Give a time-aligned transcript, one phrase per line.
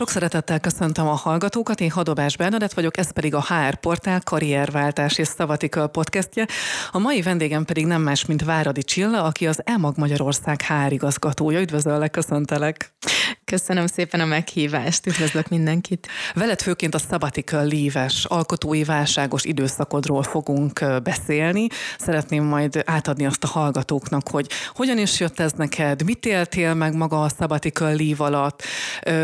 [0.00, 5.18] Sok szeretettel köszöntöm a hallgatókat, én Hadobás Bernadett vagyok, ez pedig a HR Portál karrierváltás
[5.18, 6.46] és Szavatikal podcastje.
[6.90, 11.60] A mai vendégem pedig nem más, mint Váradi Csilla, aki az EMAG Magyarország HR igazgatója.
[11.60, 12.92] Üdvözöllek, köszöntelek!
[13.44, 16.08] Köszönöm szépen a meghívást, üdvözlök mindenkit.
[16.34, 21.66] Veled főként a sabbatical leave-es, alkotói válságos időszakodról fogunk beszélni.
[21.98, 26.94] Szeretném majd átadni azt a hallgatóknak, hogy hogyan is jött ez neked, mit éltél meg
[26.94, 28.62] maga a sabbatical leave alatt,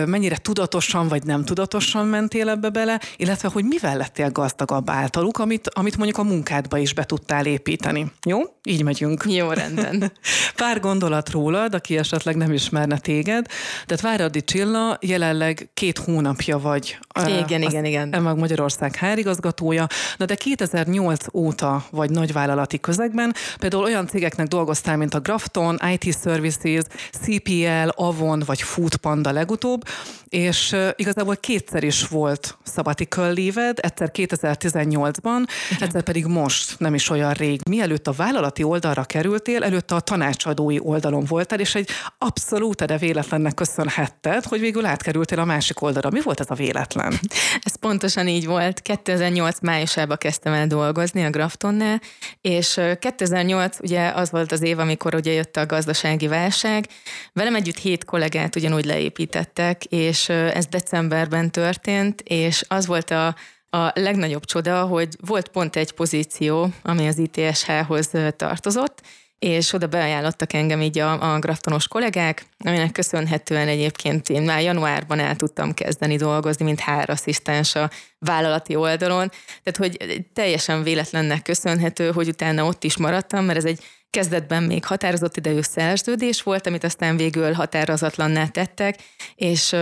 [0.06, 0.36] mennyire
[0.66, 5.96] tudatosan vagy nem tudatosan mentél ebbe bele, illetve hogy mivel lettél gazdagabb általuk, amit, amit
[5.96, 8.12] mondjuk a munkádba is be tudtál építeni.
[8.24, 8.40] Jó?
[8.62, 9.24] Így megyünk.
[9.28, 10.12] Jó, rendben.
[10.56, 13.46] Pár gondolat rólad, aki esetleg nem ismerne téged.
[13.86, 16.98] Tehát Váradi Csilla jelenleg két hónapja vagy.
[17.26, 18.14] Igen, igen, igen.
[18.14, 19.86] Emag Magyarország hárigazgatója,
[20.16, 26.16] na de 2008 óta vagy nagyvállalati közegben, például olyan cégeknek dolgoztál, mint a Grafton, IT
[26.22, 26.82] Services,
[27.22, 29.82] CPL, Avon vagy Foodpanda legutóbb,
[30.28, 30.55] és
[30.96, 35.46] igazából kétszer is volt sabbatical leave egyszer 2018-ban,
[35.80, 37.60] egyszer pedig most, nem is olyan rég.
[37.68, 43.54] Mielőtt a vállalati oldalra kerültél, előtte a tanácsadói oldalon voltál, és egy abszolút de véletlennek
[43.54, 46.10] köszönhetted, hogy végül átkerültél a másik oldalra.
[46.10, 47.20] Mi volt ez a véletlen?
[47.60, 48.82] Ez pontosan így volt.
[48.82, 52.00] 2008 májusában kezdtem el dolgozni a Graftonnál,
[52.40, 56.88] és 2008 ugye az volt az év, amikor ugye jött a gazdasági válság.
[57.32, 63.26] Velem együtt hét kollégát ugyanúgy leépítettek, és ez decemberben történt, és az volt a,
[63.70, 69.02] a legnagyobb csoda, hogy volt pont egy pozíció, ami az ITSH-hoz tartozott,
[69.38, 75.18] és oda beajánlottak engem így a, a graftonos kollégák, aminek köszönhetően egyébként én már januárban
[75.18, 79.30] el tudtam kezdeni dolgozni, mint HR asszisztens a vállalati oldalon,
[79.62, 84.84] tehát hogy teljesen véletlennek köszönhető, hogy utána ott is maradtam, mert ez egy kezdetben még
[84.84, 88.98] határozott idejű szerződés volt, amit aztán végül határozatlanná tettek,
[89.34, 89.76] és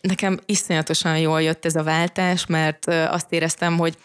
[0.00, 3.96] nekem iszonyatosan jól jött ez a váltás, mert azt éreztem, hogy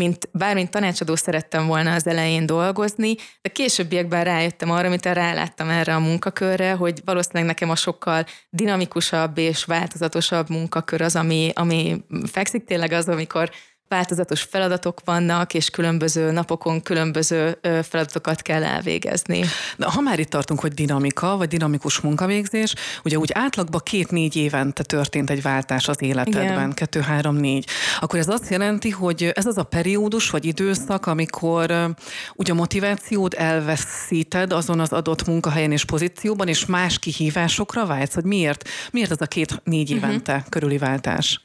[0.00, 5.94] mint bármint tanácsadó szerettem volna az elején dolgozni, de későbbiekben rájöttem arra, amit ráláttam erre
[5.94, 12.64] a munkakörre, hogy valószínűleg nekem a sokkal dinamikusabb és változatosabb munkakör az, ami, ami fekszik
[12.64, 13.50] tényleg az, amikor
[13.88, 19.44] változatos feladatok vannak, és különböző napokon különböző feladatokat kell elvégezni.
[19.76, 22.74] De ha már itt tartunk, hogy dinamika, vagy dinamikus munkavégzés,
[23.04, 26.74] ugye úgy átlagban két-négy évente történt egy váltás az életedben, Igen.
[26.74, 27.66] kettő, három, négy.
[28.00, 31.94] Akkor ez azt jelenti, hogy ez az a periódus, vagy időszak, amikor
[32.34, 38.24] ugye a motivációd elveszíted azon az adott munkahelyen és pozícióban, és más kihívásokra vágysz, hogy
[38.24, 39.96] miért, miért ez a két-négy mhm.
[39.96, 40.48] évente uh-huh.
[40.48, 41.40] körüli váltás?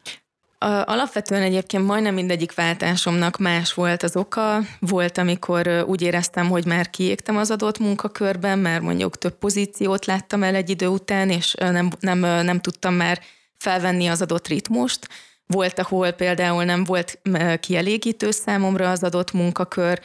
[0.63, 4.59] Alapvetően egyébként majdnem mindegyik váltásomnak más volt az oka.
[4.79, 10.43] Volt, amikor úgy éreztem, hogy már kiégtem az adott munkakörben, mert mondjuk több pozíciót láttam
[10.43, 13.19] el egy idő után, és nem, nem, nem tudtam már
[13.57, 15.07] felvenni az adott ritmust.
[15.45, 17.19] Volt, ahol például nem volt
[17.59, 19.99] kielégítő számomra az adott munkakör,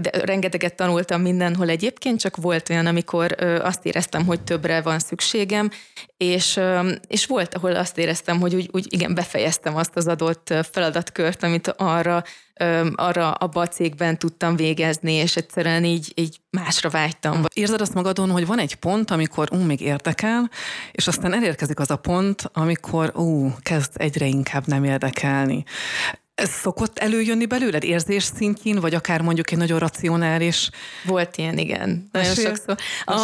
[0.00, 5.70] de rengeteget tanultam mindenhol egyébként, csak volt olyan, amikor azt éreztem, hogy többre van szükségem,
[6.20, 6.60] és,
[7.06, 11.68] és volt, ahol azt éreztem, hogy úgy, úgy igen, befejeztem azt az adott feladatkört, amit
[11.68, 12.22] arra,
[12.94, 17.44] arra abba a cégben tudtam végezni, és egyszerűen így, így másra vágytam.
[17.54, 20.50] Érzed azt magadon, hogy van egy pont, amikor ú, még érdekel,
[20.92, 25.64] és aztán elérkezik az a pont, amikor ú, kezd egyre inkább nem érdekelni.
[26.40, 30.70] Ez szokott előjönni belőled érzés szintjén, vagy akár mondjuk egy nagyon racionális...
[31.04, 32.08] Volt ilyen, igen.
[32.12, 32.76] Nagyon Mesél, sokszor.
[33.04, 33.18] A,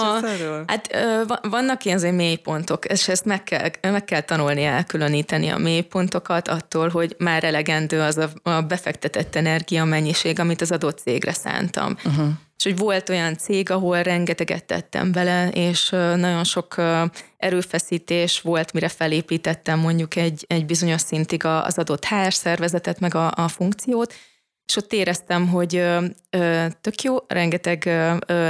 [0.67, 0.97] hát
[1.43, 6.89] vannak ilyen azért mélypontok, és ezt meg kell, meg kell tanulni elkülöníteni a mélypontokat attól,
[6.89, 11.97] hogy már elegendő az a, a befektetett energia mennyiség, amit az adott cégre szántam.
[12.05, 12.29] Uh-huh.
[12.57, 16.75] És hogy volt olyan cég, ahol rengeteget tettem bele, és nagyon sok
[17.37, 23.33] erőfeszítés volt, mire felépítettem mondjuk egy, egy bizonyos szintig az adott HR szervezetet, meg a,
[23.35, 24.15] a funkciót,
[24.67, 25.83] és ott éreztem, hogy
[26.81, 27.87] tök jó, rengeteg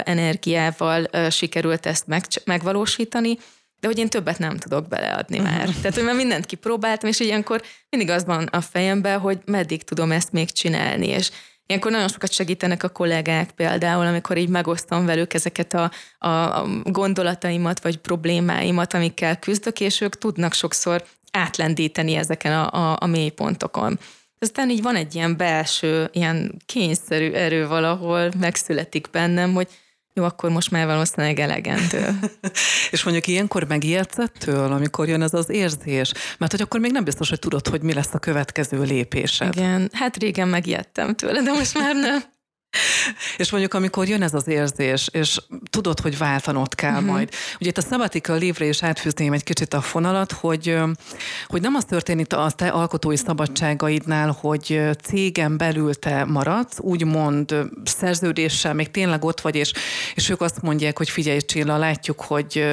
[0.05, 3.38] energiával sikerült ezt meg, megvalósítani,
[3.81, 5.69] de hogy én többet nem tudok beleadni már.
[5.69, 10.12] Tehát, hogy már mindent kipróbáltam, és ilyenkor mindig az van a fejemben, hogy meddig tudom
[10.12, 11.31] ezt még csinálni, és
[11.67, 16.67] Ilyenkor nagyon sokat segítenek a kollégák például, amikor így megosztom velük ezeket a, a, a
[16.85, 23.99] gondolataimat vagy problémáimat, amikkel küzdök, és ők tudnak sokszor átlendíteni ezeken a, a, a mélypontokon.
[24.39, 29.69] Aztán így van egy ilyen belső, ilyen kényszerű erő valahol, megszületik bennem, hogy
[30.17, 32.19] jó, akkor most már valószínűleg elegendő.
[32.91, 36.13] és mondjuk ilyenkor megijedsz ettől, amikor jön ez az érzés?
[36.39, 39.57] Mert hogy akkor még nem biztos, hogy tudod, hogy mi lesz a következő lépésed.
[39.57, 42.23] Igen, hát régen megijedtem tőle, de most már nem.
[43.37, 45.38] és mondjuk, amikor jön ez az érzés, és
[45.70, 47.06] tudod, hogy váltanod kell uh-huh.
[47.06, 47.28] majd.
[47.61, 50.76] Ugye itt a sabbatical lévre is átfűzném egy kicsit a fonalat, hogy,
[51.46, 58.75] hogy nem az történik a te alkotói szabadságaidnál, hogy cégen belül te maradsz, úgymond szerződéssel,
[58.75, 59.72] még tényleg ott vagy, és,
[60.14, 62.64] és ők azt mondják, hogy figyelj Csilla, látjuk, hogy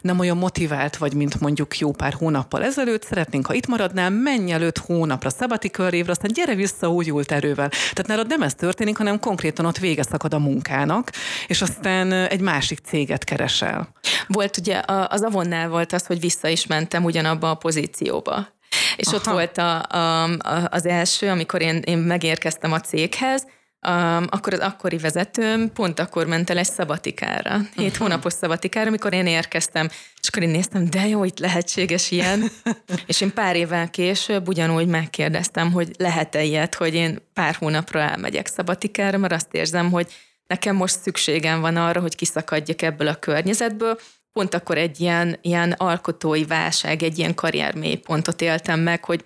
[0.00, 4.52] nem olyan motivált vagy, mint mondjuk jó pár hónappal ezelőtt, szeretnénk, ha itt maradnál, menj
[4.52, 7.68] el öt hónapra, sabbatical évre, aztán gyere vissza újult erővel.
[7.68, 11.10] Tehát nálad nem ez történik, hanem konkrétan ott vége szakad a munkának,
[11.46, 13.88] és aztán egy másik céget keresel.
[14.26, 18.48] Volt ugye, az Avonnál volt az, hogy vissza is mentem ugyanabba a pozícióba.
[18.96, 19.16] És Aha.
[19.16, 20.28] ott volt a, a,
[20.70, 23.46] az első, amikor én, én megérkeztem a céghez,
[23.88, 27.96] Um, akkor az akkori vezetőm pont akkor ment el egy szabatikára, hét uh-huh.
[27.96, 29.88] hónapos szabatikára, amikor én érkeztem,
[30.20, 32.42] és akkor én néztem, de jó, itt lehetséges ilyen.
[33.06, 38.46] és én pár évvel később ugyanúgy megkérdeztem, hogy lehet-e ilyet, hogy én pár hónapra elmegyek
[38.46, 40.12] szabatikára, mert azt érzem, hogy
[40.46, 43.98] nekem most szükségem van arra, hogy kiszakadjak ebből a környezetből.
[44.32, 49.24] Pont akkor egy ilyen, ilyen alkotói válság, egy ilyen karriermélypontot éltem meg, hogy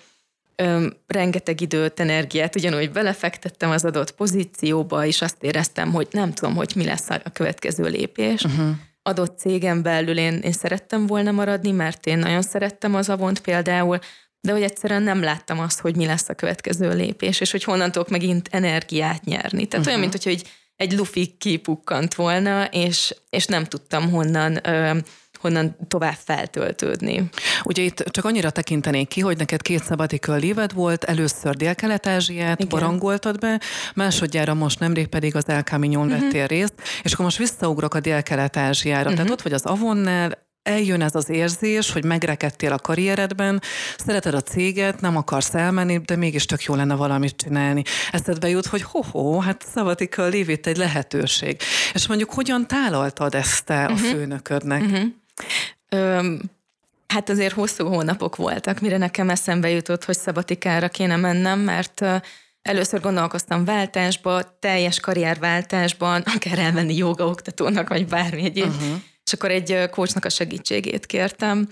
[0.57, 6.55] öm, rengeteg időt, energiát ugyanúgy belefektettem az adott pozícióba, és azt éreztem, hogy nem tudom,
[6.55, 8.43] hogy mi lesz a következő lépés.
[8.43, 8.69] Uh-huh.
[9.03, 13.99] Adott cégem belül én, én szerettem volna maradni, mert én nagyon szerettem az avont például,
[14.41, 17.93] de hogy egyszerűen nem láttam azt, hogy mi lesz a következő lépés, és hogy honnan
[17.93, 19.67] tudok megint energiát nyerni.
[19.67, 19.87] Tehát uh-huh.
[19.87, 20.31] olyan, mint hogyha
[20.77, 24.99] egy, lufi kipukkant volna, és, és nem tudtam honnan ö,
[25.47, 27.31] honnan tovább feltöltődni.
[27.65, 33.39] Ugye itt csak annyira tekintenék ki, hogy neked két sabbatical léved volt, először Dél-Kelet-Ázsiát barangoltad
[33.39, 33.61] be,
[33.95, 36.21] másodjára most nemrég pedig az El Camino-n uh-huh.
[36.21, 39.01] vettél részt, és akkor most visszaugrok a Dél-Kelet-Ázsiára.
[39.01, 39.15] Uh-huh.
[39.15, 43.61] Tehát ott vagy az Avonnál, eljön ez az érzés, hogy megrekedtél a karrieredben,
[43.99, 47.83] szereted a céget, nem akarsz elmenni, de mégis tök jó lenne valamit csinálni.
[48.13, 51.57] Eszedbe jut, hogy ho-ho, hát szabatika lévét egy lehetőség.
[51.93, 53.99] És mondjuk hogyan tálaltad ezt te uh-huh.
[53.99, 54.17] a mhm.
[54.17, 54.83] főnöködnek?
[54.83, 55.05] Uh-huh.
[55.89, 56.41] Öm,
[57.07, 62.05] hát azért hosszú hónapok voltak, mire nekem eszembe jutott, hogy szabatikára kéne mennem, mert
[62.63, 68.69] először gondolkoztam váltásba, teljes karrierváltásban, akár elmenni joga oktatónak, vagy bármi egyéb.
[68.69, 69.01] Uh-huh.
[69.25, 71.69] És akkor egy coachnak a segítségét kértem.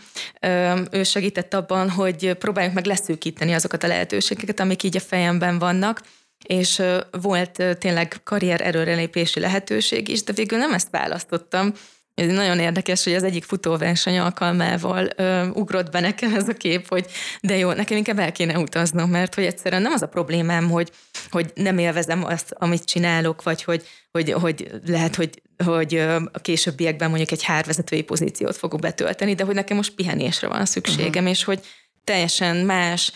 [0.90, 6.02] Ő segített abban, hogy próbáljuk meg leszűkíteni azokat a lehetőségeket, amik így a fejemben vannak,
[6.46, 11.72] és volt tényleg karrier erőrelépési lehetőség is, de végül nem ezt választottam,
[12.14, 16.88] ez nagyon érdekes, hogy az egyik futóverseny alkalmával ö, ugrott be nekem ez a kép,
[16.88, 17.06] hogy
[17.40, 20.90] de jó, nekem inkább el kéne utaznom, mert hogy egyszerűen nem az a problémám, hogy,
[21.30, 25.94] hogy nem élvezem azt, amit csinálok, vagy hogy, hogy, hogy lehet, hogy, hogy
[26.32, 31.08] a későbbiekben mondjuk egy hárvezetői pozíciót fogok betölteni, de hogy nekem most pihenésre van szükségem,
[31.08, 31.28] uh-huh.
[31.28, 31.60] és hogy
[32.04, 33.12] teljesen más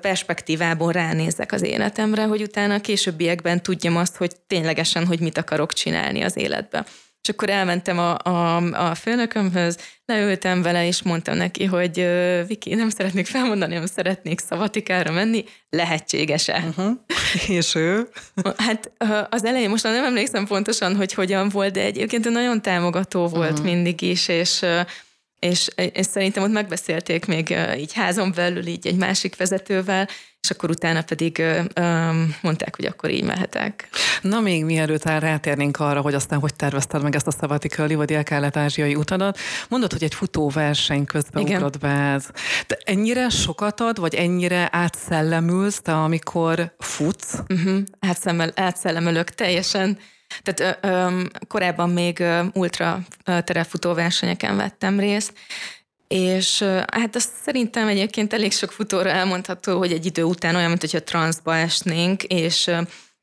[0.00, 5.72] perspektívából ránézek az életemre, hogy utána a későbbiekben tudjam azt, hogy ténylegesen, hogy mit akarok
[5.72, 6.84] csinálni az életbe.
[7.26, 8.56] És akkor elmentem a, a,
[8.90, 12.08] a főnökömhöz, leültem vele, és mondtam neki, hogy
[12.46, 16.64] Viki, nem szeretnék felmondani, nem szeretnék szavatikára menni, lehetséges-e?
[16.68, 16.92] Uh-huh.
[17.58, 18.08] És ő?
[18.56, 18.92] Hát
[19.30, 23.66] az elején most nem emlékszem pontosan, hogy hogyan volt, de egyébként nagyon támogató volt uh-huh.
[23.66, 24.64] mindig is, és
[25.38, 30.08] és, és szerintem ott megbeszélték még így házon belül így egy másik vezetővel,
[30.46, 31.42] és akkor utána pedig
[32.40, 33.88] mondták, hogy akkor így mehetek.
[34.20, 38.94] Na még mielőtt rátérnénk arra, hogy aztán hogy tervezted meg ezt a szabatikölli vagy dél-kelet-ázsiai
[38.94, 39.38] utadat,
[39.68, 41.56] mondod, hogy egy futóverseny közben Igen.
[41.56, 42.26] ugrott be ez.
[42.66, 47.34] De ennyire sokat ad, vagy ennyire átszellemülsz te, amikor futsz?
[47.48, 47.78] Uh-huh.
[48.00, 49.98] Átszemmel, átszellemülök teljesen.
[50.42, 55.32] Tehát ö, ö, korábban még ultra terefutó versenyeken vettem részt,
[56.08, 60.80] és hát azt szerintem egyébként elég sok futóra elmondható, hogy egy idő után olyan, mint
[60.80, 62.70] hogyha transzba esnénk, és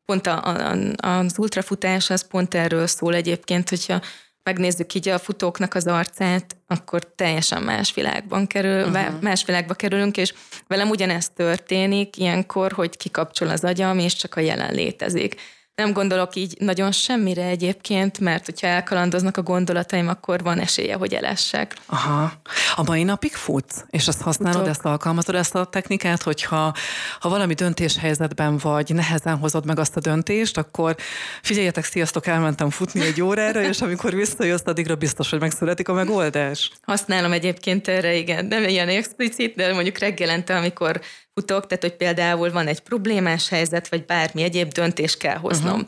[0.05, 4.01] pont a, a, az ultrafutás az pont erről szól egyébként, hogyha
[4.43, 9.21] megnézzük így a futóknak az arcát, akkor teljesen más világban kerül, uh-huh.
[9.21, 10.33] más világba kerülünk, és
[10.67, 15.35] velem ugyanezt történik ilyenkor, hogy kikapcsol az agyam, és csak a jelen létezik.
[15.75, 21.13] Nem gondolok így nagyon semmire egyébként, mert hogyha elkalandoznak a gondolataim, akkor van esélye, hogy
[21.13, 21.75] elessek.
[21.85, 22.31] Aha.
[22.75, 23.83] A mai napig futsz?
[23.89, 24.69] És azt használod, Futok.
[24.69, 26.73] ezt alkalmazod, ezt a technikát, hogyha
[27.19, 30.95] ha valami döntéshelyzetben vagy, nehezen hozod meg azt a döntést, akkor
[31.41, 36.71] figyeljetek, sziasztok, elmentem futni egy órára, és amikor visszajössz, addigra biztos, hogy megszületik a megoldás.
[36.81, 38.45] Használom egyébként erre, igen.
[38.45, 41.01] Nem ilyen explicit, de mondjuk reggelente, amikor
[41.33, 45.87] futok, tehát hogy például van egy problémás helyzet, vagy bármi egyéb döntést kell hoznom.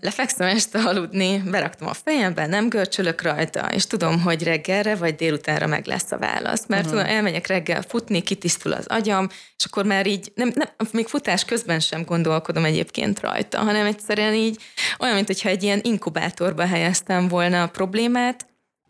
[0.00, 5.66] lefekszem este aludni, beraktam a fejembe, nem görcsölök rajta, és tudom, hogy reggelre vagy délutánra
[5.66, 6.66] meg lesz a válasz.
[6.66, 6.98] Mert uh-huh.
[6.98, 11.44] tudom, elmegyek reggel futni, kitisztul az agyam, és akkor már így, nem, nem, még futás
[11.44, 14.62] közben sem gondolkodom egyébként rajta, hanem egyszerűen így
[14.98, 18.46] olyan, mintha egy ilyen inkubátorba helyeztem volna a problémát,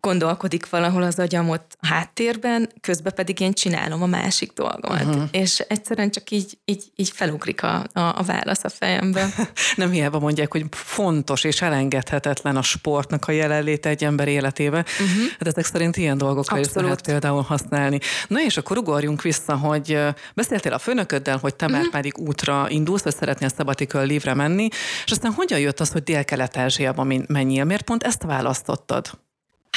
[0.07, 5.05] gondolkodik valahol az agyam ott a háttérben, közben pedig én csinálom a másik dolgomat.
[5.05, 5.23] Uh-huh.
[5.31, 9.29] És egyszerűen csak így, így, így felugrik a, a, a válasz a fejembe.
[9.77, 14.79] Nem hiába mondják, hogy fontos és elengedhetetlen a sportnak a jelenléte egy ember életébe.
[14.79, 15.31] Uh-huh.
[15.39, 16.77] Hát ezek szerint ilyen dolgokra Abszolút.
[16.77, 17.99] is lehet például használni.
[18.29, 19.99] Na és akkor ugorjunk vissza, hogy
[20.35, 21.81] beszéltél a főnököddel, hogy te uh-huh.
[21.81, 24.69] már pedig útra indulsz, vagy szeretnél Sabbatical livre menni,
[25.05, 27.65] és aztán hogyan jött az, hogy Dél-Kelet-Ázsiába menjél?
[27.65, 29.25] Miért pont ezt választottad?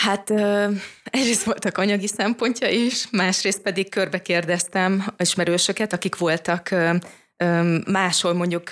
[0.03, 0.29] Hát
[1.03, 6.69] egyrészt voltak anyagi szempontja is, másrészt pedig körbe kérdeztem ismerősöket, akik voltak
[7.85, 8.69] máshol mondjuk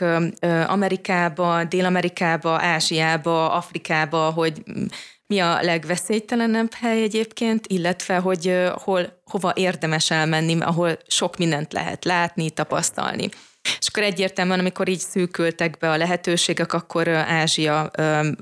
[0.68, 4.64] Amerikába, Dél-Amerikába, Ázsiába, Afrikába, hogy
[5.28, 12.06] mi a legveszélytelenebb hely egyébként, illetve hogy hol, hova érdemes elmenni, ahol sok mindent lehet
[12.06, 13.30] látni, tapasztalni.
[13.80, 17.92] És akkor egyértelműen, amikor így szűkültek be a lehetőségek, akkor Ázsia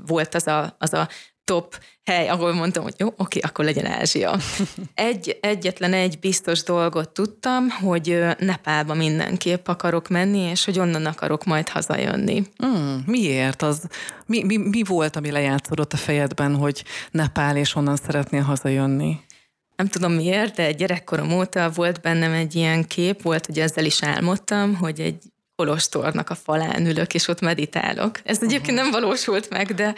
[0.06, 1.10] volt az a, az a
[1.46, 4.38] top hely, ahol mondtam, hogy jó, oké, akkor legyen Ázsia.
[4.94, 11.44] Egy, egyetlen egy biztos dolgot tudtam, hogy Nepálba mindenképp akarok menni, és hogy onnan akarok
[11.44, 12.44] majd hazajönni.
[12.66, 13.62] Mm, miért?
[13.62, 13.88] Az,
[14.26, 19.20] mi, mi, mi volt, ami lejátszódott a fejedben, hogy Nepál, és onnan szeretnél hazajönni?
[19.76, 24.04] Nem tudom miért, de gyerekkorom óta volt bennem egy ilyen kép, volt, hogy ezzel is
[24.04, 25.24] álmodtam, hogy egy
[25.56, 28.20] kolostornak a falán ülök, és ott meditálok.
[28.24, 29.96] Ez egyébként nem valósult meg, de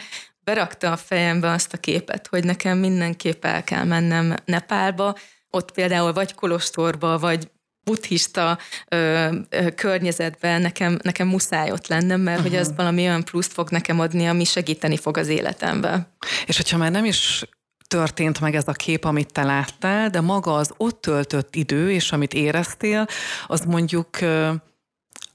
[0.48, 5.14] berakta a fejembe azt a képet, hogy nekem mindenképp el kell mennem Nepálba,
[5.50, 7.50] ott például vagy kolostorba, vagy
[7.84, 12.52] buddhista ö, ö, környezetben nekem, nekem muszáj ott lennem, mert uh-huh.
[12.52, 16.08] hogy az valami olyan pluszt fog nekem adni, ami segíteni fog az életembe.
[16.46, 17.44] És hogyha már nem is
[17.86, 22.12] történt meg ez a kép, amit te láttál, de maga az ott töltött idő, és
[22.12, 23.06] amit éreztél,
[23.46, 24.08] az mondjuk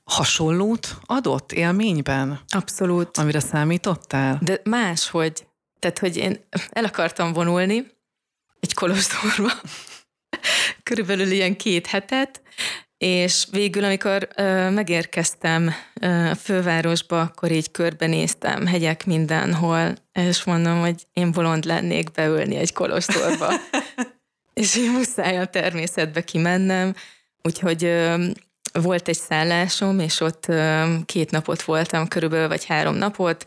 [0.04, 2.40] hasonlót adott élményben?
[2.48, 3.18] Abszolút.
[3.18, 4.40] Amire számítottál?
[4.42, 5.48] De máshogy.
[5.80, 7.92] Tehát, hogy én el akartam vonulni
[8.60, 9.52] egy kolostorba,
[10.84, 12.42] körülbelül ilyen két hetet,
[12.98, 20.80] és végül, amikor ö, megérkeztem ö, a fővárosba, akkor így körbenéztem, hegyek mindenhol, és mondom,
[20.80, 23.54] hogy én bolond lennék beülni egy kolostorba.
[24.54, 26.96] és én muszáj a természetbe kimennem,
[27.42, 28.26] úgyhogy ö,
[28.82, 30.52] volt egy szállásom, és ott
[31.06, 33.46] két napot voltam körülbelül, vagy három napot,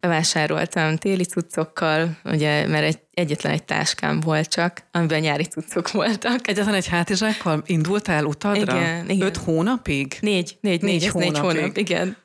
[0.00, 6.48] bevásároltam téli cuccokkal, ugye, mert egy, egyetlen egy táskám volt csak, amiben nyári cuccok voltak.
[6.48, 8.76] Egyetlen egy hátizsákkal indultál utadra?
[8.76, 9.26] Igen, igen.
[9.26, 10.16] Öt hónapig?
[10.20, 11.32] Négy, négy, négy, négy, hónapig.
[11.32, 12.16] négy hónap, igen.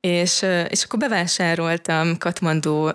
[0.00, 2.88] És, és akkor bevásároltam Katmandú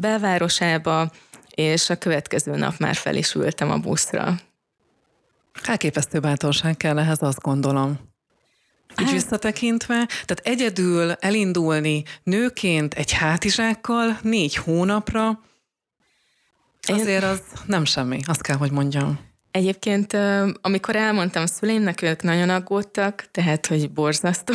[0.00, 1.10] belvárosába,
[1.54, 4.34] és a következő nap már fel is ültem a buszra.
[5.62, 7.98] Elképesztő bátorság kell ehhez, azt gondolom.
[9.00, 9.12] Így hát.
[9.12, 15.40] visszatekintve, tehát egyedül elindulni nőként egy hátizsákkal négy hónapra,
[16.88, 19.18] azért az nem semmi, azt kell, hogy mondjam.
[19.50, 20.16] Egyébként,
[20.60, 24.54] amikor elmondtam szüleimnek, ők nagyon aggódtak, tehát, hogy borzasztó,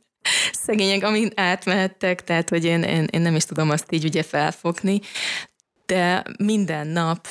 [0.66, 5.00] szegények, amint átmehettek, tehát, hogy én, én, én nem is tudom azt így ugye felfogni,
[5.86, 7.28] de minden nap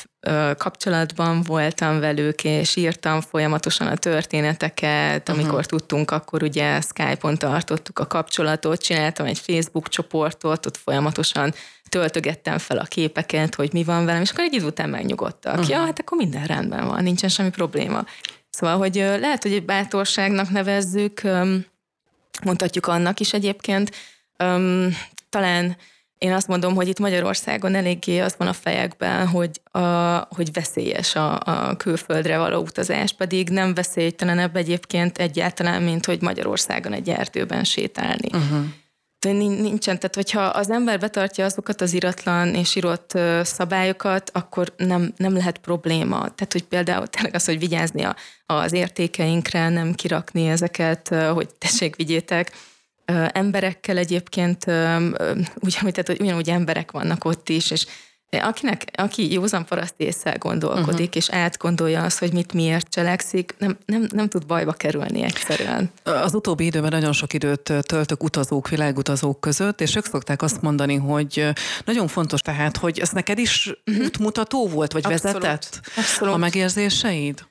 [0.58, 5.66] kapcsolatban voltam velük, és írtam folyamatosan a történeteket, amikor uh-huh.
[5.66, 11.54] tudtunk, akkor ugye Skype-on tartottuk a kapcsolatot, csináltam egy Facebook csoportot, ott folyamatosan
[11.90, 15.54] töltögettem fel a képeket, hogy mi van velem, és akkor egy idő után megnyugodtak.
[15.54, 15.70] Uh-huh.
[15.70, 18.06] Ja, hát akkor minden rendben van, nincsen semmi probléma.
[18.50, 21.22] Szóval, hogy lehet, hogy egy bátorságnak nevezzük,
[22.44, 23.96] mondhatjuk annak is egyébként,
[25.30, 25.78] talán
[26.24, 29.80] én azt mondom, hogy itt Magyarországon eléggé az van a fejekben, hogy, a,
[30.30, 36.94] hogy veszélyes a, a külföldre való utazás, pedig nem veszélytelenebb egyébként egyáltalán, mint hogy Magyarországon
[36.94, 38.30] egy erdőben sétálni.
[38.34, 38.66] Uh-huh.
[39.62, 45.34] Nincsen, tehát hogyha az ember betartja azokat az iratlan és írott szabályokat, akkor nem, nem
[45.34, 46.18] lehet probléma.
[46.18, 48.16] Tehát, hogy például tényleg az, hogy vigyázni a,
[48.46, 52.52] az értékeinkre, nem kirakni ezeket, hogy tessék, vigyétek,
[53.32, 54.66] emberekkel egyébként,
[55.56, 57.86] úgy, tehát, hogy ugyanúgy emberek vannak ott is, és
[58.42, 61.16] akinek, aki józan paraszt észre gondolkodik, uh-huh.
[61.16, 65.92] és átgondolja azt, hogy mit miért cselekszik, nem, nem, nem tud bajba kerülni egyszerűen.
[66.04, 70.96] Az utóbbi időben nagyon sok időt töltök utazók, világutazók között, és ők szokták azt mondani,
[70.96, 71.50] hogy
[71.86, 74.06] nagyon fontos tehát, hogy ez neked is uh-huh.
[74.06, 75.42] útmutató volt, vagy Abszolút.
[75.42, 76.34] vezetett Abszolút.
[76.34, 77.46] a megérzéseid?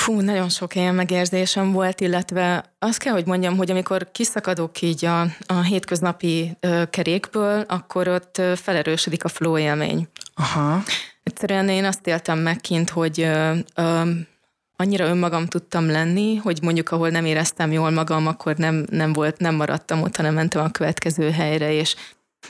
[0.00, 5.04] Fú, nagyon sok ilyen megérzésem volt, illetve azt kell, hogy mondjam, hogy amikor kiszakadok így
[5.04, 10.08] a, a hétköznapi ö, kerékből, akkor ott ö, felerősödik a flow élmény.
[10.34, 10.82] Aha.
[11.22, 14.10] Egyszerűen én azt éltem meg kint, hogy ö, ö,
[14.76, 19.38] annyira önmagam tudtam lenni, hogy mondjuk ahol nem éreztem jól magam, akkor nem, nem volt,
[19.38, 21.96] nem maradtam ott, hanem mentem a következő helyre, és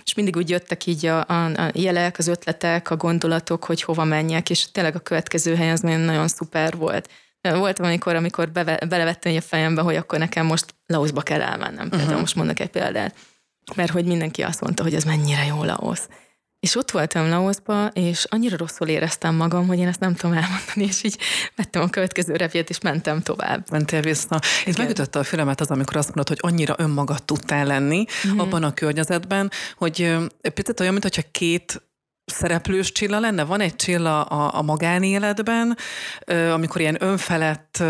[0.05, 4.05] és mindig úgy jöttek így a, a, a jelek, az ötletek, a gondolatok, hogy hova
[4.05, 7.09] menjek, és tényleg a következő hely az nagyon szuper volt.
[7.41, 11.89] Volt valamikor, amikor beve, belevettem a fejembe, hogy akkor nekem most Laoszba kell elmennem.
[11.89, 12.21] Például uh-huh.
[12.21, 13.15] most mondok egy példát.
[13.75, 16.09] Mert hogy mindenki azt mondta, hogy ez mennyire jó Laosz.
[16.61, 20.85] És ott voltam Laoszba, és annyira rosszul éreztem magam, hogy én ezt nem tudom elmondani,
[20.85, 21.19] és így
[21.57, 23.71] vettem a következő repjét, és mentem tovább.
[23.71, 24.41] Mentél vissza.
[24.65, 28.39] Itt megütötte a fülemet az, amikor azt mondod, hogy annyira önmagad tudtál lenni mm-hmm.
[28.39, 30.17] abban a környezetben, hogy
[30.55, 31.83] picit olyan, mintha két
[32.25, 33.45] szereplős Csilla lenne?
[33.45, 35.77] Van egy Csilla a, a magánéletben,
[36.53, 37.83] amikor ilyen önfelett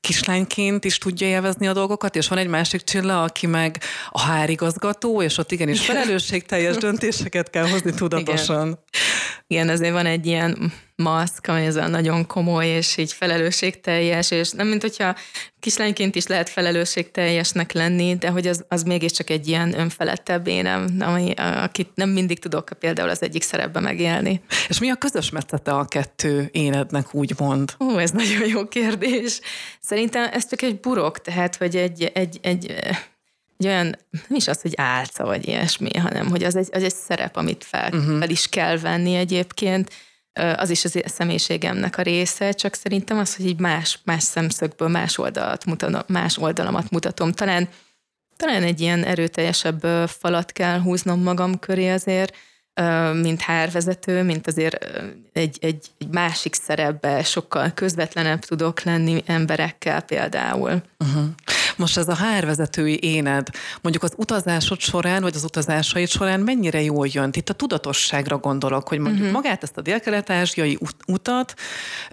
[0.00, 5.22] kislányként is tudja élvezni a dolgokat, és van egy másik Csilla, aki meg a hárigazgató,
[5.22, 8.66] és ott igenis felelősségteljes döntéseket kell hozni tudatosan.
[8.66, 8.78] Igen.
[9.50, 14.66] Igen, azért van egy ilyen maszk, ami ez nagyon komoly, és így felelősségteljes, és nem
[14.66, 15.14] mint hogyha
[15.60, 21.32] kislányként is lehet felelősségteljesnek lenni, de hogy az, az mégiscsak egy ilyen önfelettebb énem, ami,
[21.36, 24.40] akit nem mindig tudok például az egyik szerepbe megélni.
[24.68, 27.74] És mi a közös metszete a kettő énednek, úgymond?
[27.80, 29.40] Ó, ez nagyon jó kérdés.
[29.80, 32.74] Szerintem ez csak egy burok, tehát, hogy egy, egy, egy
[33.60, 36.94] egy olyan, nem is az, hogy álca vagy ilyesmi, hanem hogy az egy, az egy
[36.94, 38.18] szerep, amit fel, uh-huh.
[38.18, 39.92] fel is kell venni egyébként.
[40.56, 45.18] Az is az személyiségemnek a része, csak szerintem az, hogy így más, más szemszögből más
[45.18, 47.32] oldalat mutatom, más oldalamat mutatom.
[47.32, 47.68] Talán,
[48.36, 52.36] talán egy ilyen erőteljesebb falat kell húznom magam köré azért,
[53.12, 54.84] mint hárvezető, mint azért
[55.32, 60.82] egy, egy, egy másik szerepbe sokkal közvetlenebb tudok lenni emberekkel például.
[60.98, 61.24] Uh-huh.
[61.80, 63.48] Most ez a hárvezetői éned,
[63.82, 67.30] mondjuk az utazásod során, vagy az utazásaid során mennyire jól jön?
[67.32, 69.42] Itt a tudatosságra gondolok, hogy mondjuk uh-huh.
[69.42, 71.54] magát ezt a dél-kelet-ázsiai ut- utat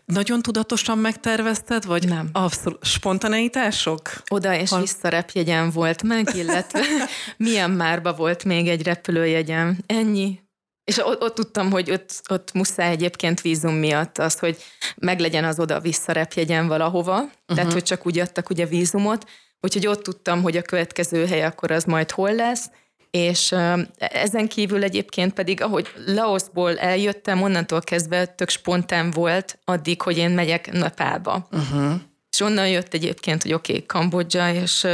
[0.06, 2.30] nagyon tudatosan megtervezted, vagy nem?
[2.32, 4.10] Abszolút spontaneitások?
[4.30, 4.82] Oda és Hal...
[4.82, 6.80] vissza repjegyem volt meg, illetve
[7.38, 9.78] milyen márba volt még egy repülőjegyem.
[9.86, 10.40] Ennyi.
[10.84, 14.58] És ott, ott tudtam, hogy ott, ott muszáj egyébként vízum miatt az, hogy
[14.96, 17.56] meglegyen az oda-vissza repjegyen valahova, uh-huh.
[17.56, 19.26] tehát hogy csak úgy adtak ugye vízumot,
[19.62, 22.70] úgyhogy ott tudtam, hogy a következő hely akkor az majd hol lesz,
[23.12, 23.56] és
[23.98, 30.30] ezen kívül egyébként pedig, ahogy Laosból eljöttem, onnantól kezdve tök spontán volt addig, hogy én
[30.30, 31.48] megyek Nepálba.
[31.52, 31.94] Uh-huh.
[32.32, 34.88] És onnan jött egyébként, hogy oké, okay, Kambodzsa, és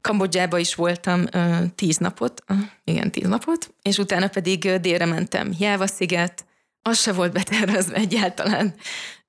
[0.00, 5.52] Kambodzsába is voltam uh, tíz napot, uh, igen, tíz napot, és utána pedig délre mentem.
[5.58, 6.44] Jáva sziget,
[6.82, 8.74] az se volt betervezve egyáltalán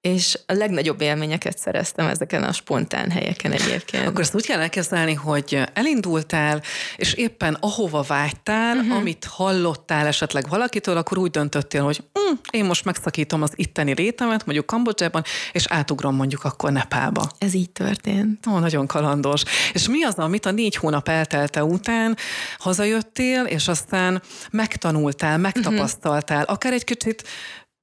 [0.01, 4.07] és a legnagyobb élményeket szereztem ezeken a spontán helyeken egyébként.
[4.07, 6.61] Akkor ezt úgy kell elkezdeni, hogy elindultál,
[6.95, 8.95] és éppen ahova vágytál, uh-huh.
[8.95, 14.45] amit hallottál esetleg valakitől, akkor úgy döntöttél, hogy hm, én most megszakítom az itteni létemet,
[14.45, 17.31] mondjuk Kambodzsában, és átugrom mondjuk akkor Nepálba.
[17.37, 18.47] Ez így történt.
[18.47, 19.43] Ó, nagyon kalandos.
[19.73, 22.17] És mi az, amit a négy hónap eltelte után
[22.57, 26.53] hazajöttél, és aztán megtanultál, megtapasztaltál, uh-huh.
[26.53, 27.23] akár egy kicsit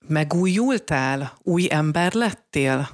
[0.06, 1.32] Megújultál?
[1.42, 2.88] Új ember lettél?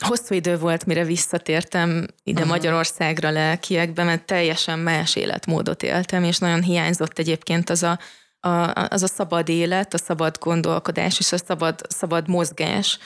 [0.00, 2.56] Hosszú idő volt, mire visszatértem ide uh-huh.
[2.56, 7.98] Magyarországra lelkiekbe, mert teljesen más életmódot éltem, és nagyon hiányzott egyébként az a,
[8.40, 12.98] a, az a szabad élet, a szabad gondolkodás és a szabad, szabad mozgás.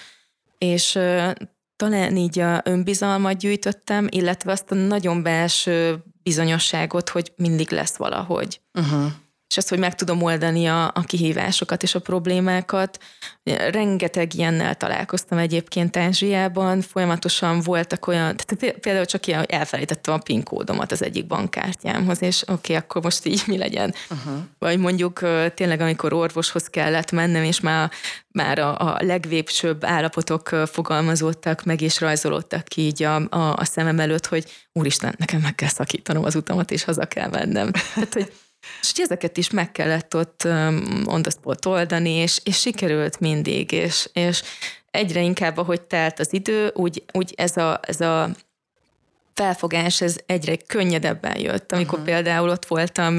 [0.59, 1.31] És uh,
[1.77, 8.61] talán így a önbizalmat gyűjtöttem, illetve azt a nagyon belső bizonyosságot, hogy mindig lesz valahogy.
[8.75, 9.13] Uh-huh
[9.49, 12.99] és azt, hogy meg tudom oldani a, a kihívásokat és a problémákat.
[13.71, 20.19] Rengeteg ilyennel találkoztam egyébként Ázsiában, folyamatosan voltak olyan, tehát például csak ilyen, hogy elfelejtettem a
[20.19, 23.95] PIN kódomat az egyik bankkártyámhoz, és oké, okay, akkor most így mi legyen.
[24.11, 24.43] Uh-huh.
[24.59, 25.21] Vagy mondjuk
[25.55, 27.91] tényleg, amikor orvoshoz kellett mennem, és már,
[28.33, 34.01] már a, a legvépsőbb állapotok fogalmazódtak meg, és rajzolódtak ki így a, a, a szemem
[34.01, 37.71] előtt, hogy úristen, nekem meg kell szakítanom az utamat, és haza kell mennem.
[37.71, 38.33] Tehát, hogy
[38.81, 40.45] és hogy ezeket is meg kellett ott
[41.05, 44.43] on the spot oldani, és, és sikerült mindig, és, és
[44.91, 48.31] egyre inkább, ahogy telt az idő, úgy, úgy ez, a, ez a
[49.35, 51.73] felfogás ez egyre könnyedebben jött.
[51.73, 52.15] Amikor uh-huh.
[52.15, 53.19] például ott voltam,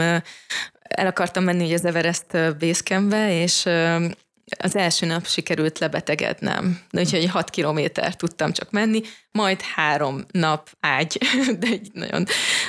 [0.81, 3.65] el akartam menni az Everest Basecampbe, és
[4.57, 10.69] az első nap sikerült lebetegednem, de úgyhogy 6 kilométer tudtam csak menni, majd három nap
[10.79, 11.17] ágy,
[11.59, 12.25] de így nagyon,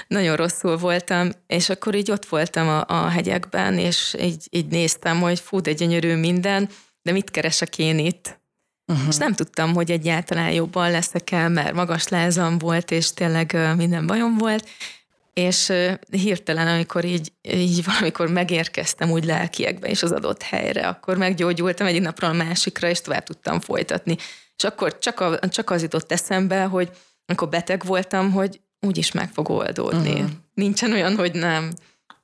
[0.08, 5.20] nagyon rosszul voltam, és akkor így ott voltam a, a hegyekben, és így, így néztem,
[5.20, 6.68] hogy fú, de gyönyörű minden,
[7.02, 8.40] de mit keresek én itt?
[8.92, 9.06] Uh-huh.
[9.08, 14.06] És nem tudtam, hogy egyáltalán jobban leszek el, mert magas lázam volt, és tényleg minden
[14.06, 14.68] bajom volt.
[15.38, 15.72] És
[16.10, 22.00] hirtelen, amikor így, így valamikor megérkeztem úgy lelkiekbe és az adott helyre, akkor meggyógyultam egyik
[22.00, 24.16] napról a másikra, és tovább tudtam folytatni.
[24.56, 26.90] És akkor csak, a, csak az jutott eszembe, hogy
[27.26, 30.12] amikor beteg voltam, hogy úgyis meg fog oldódni.
[30.12, 30.30] Uh-huh.
[30.54, 31.72] Nincsen olyan, hogy nem.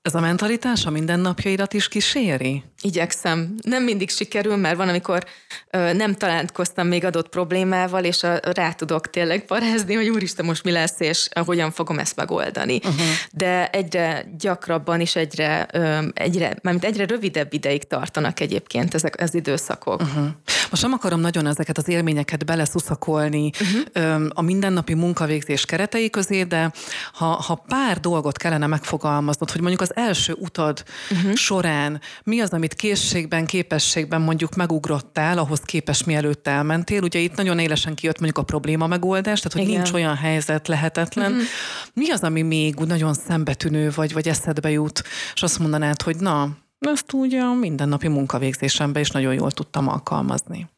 [0.05, 2.63] Ez a mentalitás a mindennapjaidat is kíséri?
[2.81, 3.55] Igyekszem.
[3.63, 5.25] Nem mindig sikerül, mert van, amikor
[5.71, 10.65] ö, nem találkoztam még adott problémával, és a, rá tudok tényleg parázni, hogy úristen, most
[10.65, 12.77] mi lesz, és hogyan fogom ezt megoldani.
[12.77, 13.01] Uh-huh.
[13.33, 19.35] De egyre gyakrabban és egyre, ö, egyre, mármint egyre rövidebb ideig tartanak egyébként ezek az
[19.35, 20.01] időszakok.
[20.01, 20.27] Uh-huh.
[20.71, 23.81] Most nem akarom nagyon ezeket az élményeket beleszuszakolni uh-huh.
[23.93, 26.73] ö, a mindennapi munkavégzés keretei közé, de
[27.13, 31.35] ha, ha pár dolgot kellene megfogalmaznod, hogy mondjuk az első utad uh-huh.
[31.35, 37.03] során mi az, amit készségben, képességben mondjuk megugrottál, ahhoz képes mielőtt elmentél.
[37.03, 39.75] Ugye itt nagyon élesen kijött mondjuk a probléma megoldás, tehát hogy Igen.
[39.75, 41.33] nincs olyan helyzet lehetetlen.
[41.33, 41.47] Uh-huh.
[41.95, 45.03] Mi az, ami még nagyon szembetűnő vagy, vagy eszedbe jut,
[45.35, 50.69] és azt mondanád, hogy na, ezt úgy a mindennapi munkavégzésemben is nagyon jól tudtam alkalmazni.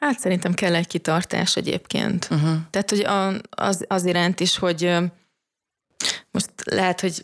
[0.00, 2.28] Hát szerintem kell egy kitartás egyébként.
[2.30, 2.56] Uh-huh.
[2.70, 3.06] Tehát, hogy
[3.50, 4.96] az, az iránt is, hogy
[6.30, 7.20] most lehet, hogy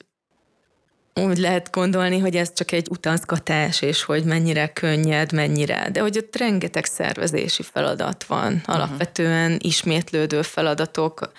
[1.15, 6.19] úgy lehet gondolni, hogy ez csak egy utazgatás, és hogy mennyire könnyed, mennyire, de hogy
[6.19, 8.75] ott rengeteg szervezési feladat van, uh-huh.
[8.75, 11.33] alapvetően ismétlődő feladatok,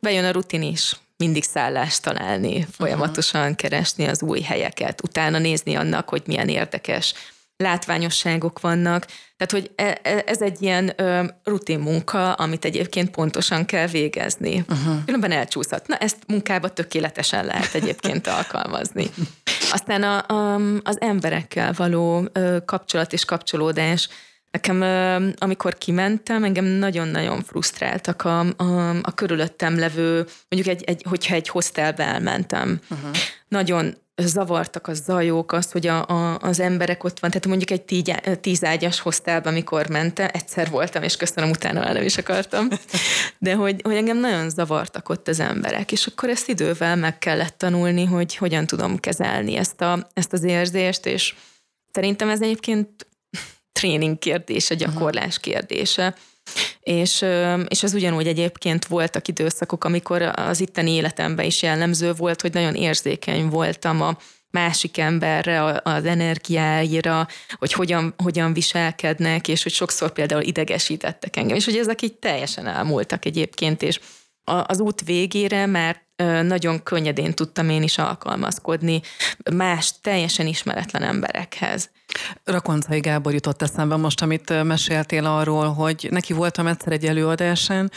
[0.00, 3.56] bejön a rutin is, mindig szállást találni, folyamatosan uh-huh.
[3.56, 7.14] keresni az új helyeket, utána nézni annak, hogy milyen érdekes
[7.62, 9.06] látványosságok vannak.
[9.36, 14.64] Tehát, hogy e, e, ez egy ilyen ö, rutin munka, amit egyébként pontosan kell végezni.
[14.68, 15.04] Uh-huh.
[15.04, 15.86] Különben elcsúszhat.
[15.86, 19.10] Na, ezt munkába tökéletesen lehet egyébként alkalmazni.
[19.72, 24.08] Aztán a, a, az emberekkel való ö, kapcsolat és kapcsolódás.
[24.50, 31.04] Nekem, ö, amikor kimentem, engem nagyon-nagyon frusztráltak a, a, a körülöttem levő, mondjuk egy, egy,
[31.08, 32.80] hogyha egy hostelbe elmentem.
[32.90, 33.10] Uh-huh.
[33.48, 37.82] Nagyon zavartak a zajok, az, hogy a, a, az emberek ott van, tehát mondjuk egy
[37.82, 42.68] tígy, tízágyas hostelben, amikor mentem, egyszer voltam, és köszönöm, utána el nem is akartam,
[43.38, 47.58] de hogy, hogy engem nagyon zavartak ott az emberek, és akkor ezt idővel meg kellett
[47.58, 51.34] tanulni, hogy hogyan tudom kezelni ezt, a, ezt az érzést, és
[51.92, 53.06] szerintem ez egyébként
[53.72, 56.14] tréning kérdése, gyakorlás kérdése.
[56.80, 57.24] És,
[57.68, 62.74] és ez ugyanúgy egyébként voltak időszakok, amikor az itteni életemben is jellemző volt, hogy nagyon
[62.74, 64.16] érzékeny voltam a
[64.50, 67.26] másik emberre, az energiáira,
[67.58, 72.66] hogy hogyan, hogyan viselkednek, és hogy sokszor például idegesítettek engem, és hogy ezek így teljesen
[72.66, 74.00] elmúltak egyébként, és
[74.44, 76.02] az út végére már
[76.42, 79.00] nagyon könnyedén tudtam én is alkalmazkodni
[79.54, 81.90] más teljesen ismeretlen emberekhez.
[82.44, 87.90] Rakoncai Gábor jutott eszembe most, amit meséltél arról, hogy neki voltam egyszer egy előadásán,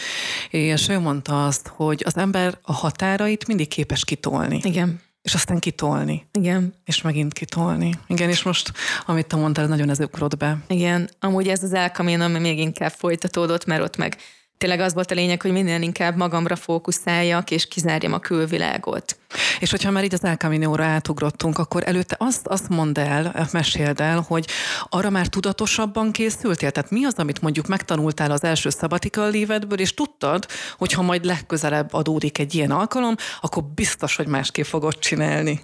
[0.49, 4.60] és ő mondta azt, hogy az ember a határait mindig képes kitolni.
[4.63, 5.01] Igen.
[5.21, 6.27] És aztán kitolni.
[6.31, 6.73] Igen.
[6.86, 7.93] És megint kitolni.
[8.08, 8.71] Igen, és most,
[9.05, 10.58] amit te mondtál, nagyon ez ugrott be.
[10.67, 14.17] Igen, amúgy ez az elkamén, ami még inkább folytatódott, mert ott meg
[14.58, 19.18] tényleg az volt a lényeg, hogy minél inkább magamra fókuszáljak, és kizárjam a külvilágot.
[19.60, 24.00] És hogyha már így az El Camino-ra átugrottunk, akkor előtte azt, azt mondd el, meséld
[24.00, 24.48] el, hogy
[24.89, 26.72] arra már tudatosabban készültél?
[26.72, 30.46] Tehát mi az, amit mondjuk megtanultál az első sabbatical leave és tudtad,
[30.78, 35.62] hogy ha majd legközelebb adódik egy ilyen alkalom, akkor biztos, hogy másképp fogod csinálni?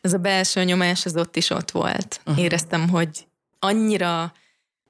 [0.00, 2.20] Ez a belső nyomás, az ott is ott volt.
[2.26, 2.42] Uh-huh.
[2.42, 3.26] Éreztem, hogy
[3.58, 4.32] annyira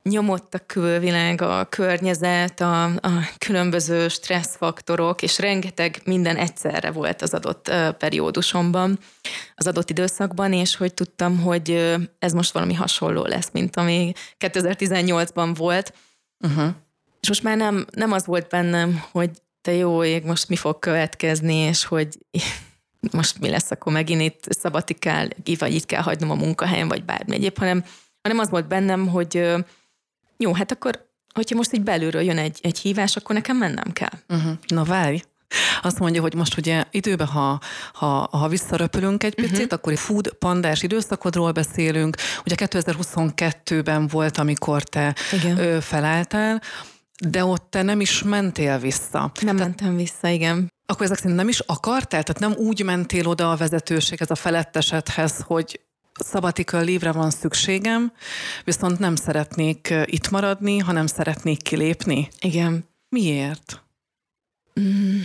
[0.08, 7.34] nyomott a külvilág, a környezet, a, a különböző stresszfaktorok, és rengeteg minden egyszerre volt az
[7.34, 8.98] adott periódusomban,
[9.54, 15.52] az adott időszakban, és hogy tudtam, hogy ez most valami hasonló lesz, mint ami 2018-ban
[15.56, 15.92] volt.
[16.40, 16.68] Uh-huh.
[17.20, 20.78] És most már nem, nem az volt bennem, hogy te jó ég, most mi fog
[20.78, 22.08] következni, és hogy
[23.18, 27.34] most mi lesz, akkor megint itt szabatikál, vagy itt kell hagynom a munkahelyen, vagy bármi
[27.34, 27.84] egyéb, hanem,
[28.22, 29.54] hanem az volt bennem, hogy
[30.36, 34.18] jó, hát akkor, hogyha most így belülről jön egy, egy hívás, akkor nekem mennem kell.
[34.28, 34.52] Uh-huh.
[34.66, 35.22] Na várj,
[35.82, 37.60] azt mondja, hogy most ugye időben, ha,
[37.92, 39.66] ha, ha visszaröpülünk egy picit, uh-huh.
[39.70, 42.16] akkor egy food pandás időszakodról beszélünk.
[42.44, 45.58] Ugye 2022-ben volt, amikor te igen.
[45.58, 46.62] Ö, felálltál,
[47.28, 49.32] de ott te nem is mentél vissza.
[49.40, 50.72] Nem Te, mentem vissza, igen.
[50.86, 52.22] Akkor ezek szerint nem is akartál?
[52.22, 55.80] Tehát nem úgy mentél oda a vezetőséghez, a felettesedhez, hogy
[56.24, 58.12] sabbatical lévre van szükségem,
[58.64, 62.28] viszont nem szeretnék itt maradni, hanem szeretnék kilépni.
[62.40, 62.88] Igen.
[63.08, 63.82] Miért?
[64.80, 65.20] Mm.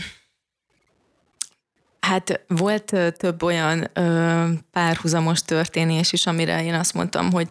[1.99, 7.47] Hát volt több olyan ö, párhuzamos történés is, amire én azt mondtam, hogy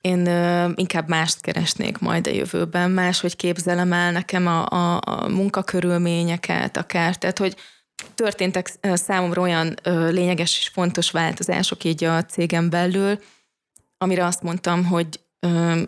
[0.00, 5.28] én ö, inkább mást keresnék majd a jövőben, máshogy képzelem el nekem a, a, a
[5.28, 7.56] munkakörülményeket, akár, tehát hogy
[8.14, 9.74] történtek számomra olyan
[10.10, 13.18] lényeges és fontos változások így a cégem belül,
[13.98, 15.20] amire azt mondtam, hogy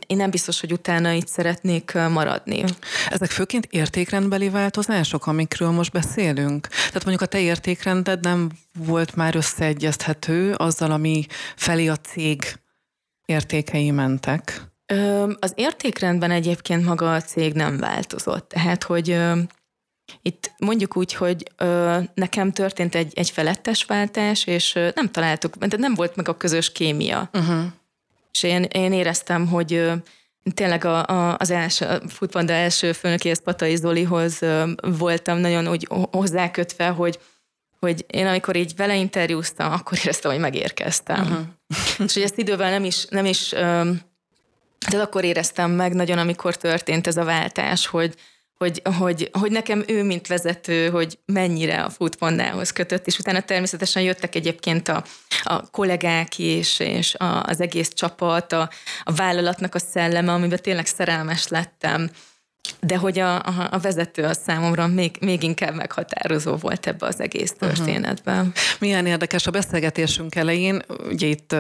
[0.06, 2.64] én nem biztos, hogy utána itt szeretnék maradni.
[3.08, 6.66] Ezek főként értékrendbeli változások, amikről most beszélünk?
[6.66, 12.60] Tehát mondjuk a te értékrended nem volt már összeegyezthető azzal, ami felé a cég
[13.24, 14.62] értékei mentek?
[15.38, 18.48] Az értékrendben egyébként maga a cég nem változott.
[18.48, 19.18] Tehát, hogy
[20.22, 21.42] itt mondjuk úgy, hogy
[22.14, 26.72] nekem történt egy, egy felettes váltás, és nem találtuk, mert nem volt meg a közös
[26.72, 27.30] kémia.
[27.32, 27.64] Uh-huh
[28.32, 29.90] és én, én éreztem, hogy
[30.54, 34.38] tényleg a, a, az első, a Foodpanda első főnökéhez Patai Zolihoz
[34.80, 37.18] voltam nagyon úgy hozzákötve, hogy
[37.78, 41.20] hogy én amikor így vele interjúztam, akkor éreztem, hogy megérkeztem.
[41.20, 41.38] Uh-huh.
[42.06, 43.48] és hogy ezt idővel nem is, nem is
[44.90, 48.14] de akkor éreztem meg nagyon, amikor történt ez a váltás, hogy,
[48.62, 54.02] hogy, hogy, hogy nekem ő, mint vezető, hogy mennyire a futpondához kötött, és utána természetesen
[54.02, 55.04] jöttek egyébként a,
[55.42, 58.70] a kollégák is, és a, az egész csapat, a,
[59.02, 62.10] a vállalatnak a szelleme, amiben tényleg szerelmes lettem
[62.80, 67.20] de hogy a, a, a vezető az számomra még, még inkább meghatározó volt ebbe az
[67.20, 67.58] egész mhm.
[67.58, 68.38] történetben.
[68.38, 68.52] Uh-huh.
[68.78, 71.54] Milyen érdekes a beszélgetésünk elején, ugye itt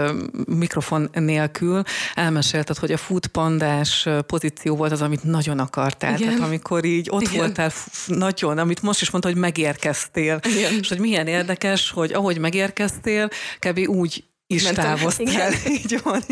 [0.46, 1.82] mikrofon nélkül
[2.14, 6.14] elmesélted, hogy a foodpandás pozíció volt az, amit nagyon akartál.
[6.14, 6.28] Igen.
[6.28, 7.36] Tehát amikor így ott Igen.
[7.36, 7.70] voltál
[8.06, 10.40] nagyon, amit most is mondta, hogy megérkeztél.
[10.56, 10.78] Igen.
[10.80, 13.78] És hogy milyen érdekes, hogy ahogy megérkeztél, kb.
[13.78, 14.84] úgy is Mentem.
[14.84, 15.26] távoztál.
[15.26, 15.52] Igen.
[15.82, 16.22] Így van,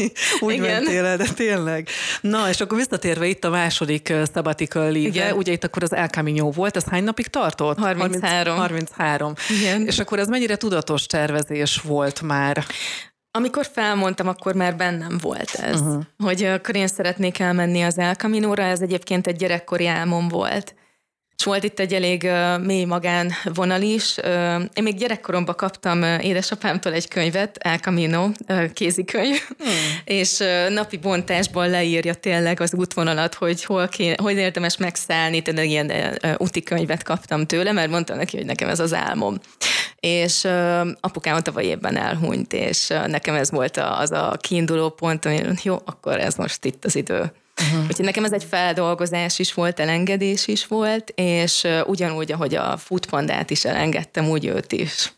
[0.41, 0.83] úgy Igen.
[0.83, 1.89] mentél el, de tényleg.
[2.21, 6.51] Na, és akkor visszatérve itt a második sabbatical leave ugye itt akkor az El Camino
[6.51, 7.79] volt, ez hány napig tartott?
[7.79, 8.57] 33.
[8.57, 9.35] 33.
[9.61, 9.87] Igen.
[9.87, 12.65] És akkor ez mennyire tudatos tervezés volt már?
[13.33, 16.03] Amikor felmondtam, akkor már bennem volt ez, uh-huh.
[16.19, 20.75] hogy akkor én szeretnék elmenni az El Camino-ra, ez egyébként egy gyerekkori álmom volt.
[21.41, 22.31] És volt itt egy elég
[22.63, 24.17] mély magán vonal is.
[24.75, 28.29] Én még gyerekkoromban kaptam édesapámtól egy könyvet, El Camino
[28.73, 29.73] kézikönyv, hmm.
[30.05, 36.19] és napi bontásban leírja tényleg az útvonalat, hogy hol kéne, hogy érdemes megszállni, tehát ilyen
[36.37, 39.39] úti könyvet kaptam tőle, mert mondtam neki, hogy nekem ez az álmom.
[40.01, 40.45] És
[41.01, 45.79] apukám tavaly évben elhunyt, és nekem ez volt a, az a kiinduló pont, hogy jó,
[45.85, 47.33] akkor ez most itt az idő.
[47.61, 47.87] Uh-huh.
[47.89, 53.51] Úgyhogy nekem ez egy feldolgozás is volt, elengedés is volt, és ugyanúgy, ahogy a futpandát
[53.51, 55.13] is elengedtem, úgy őt is.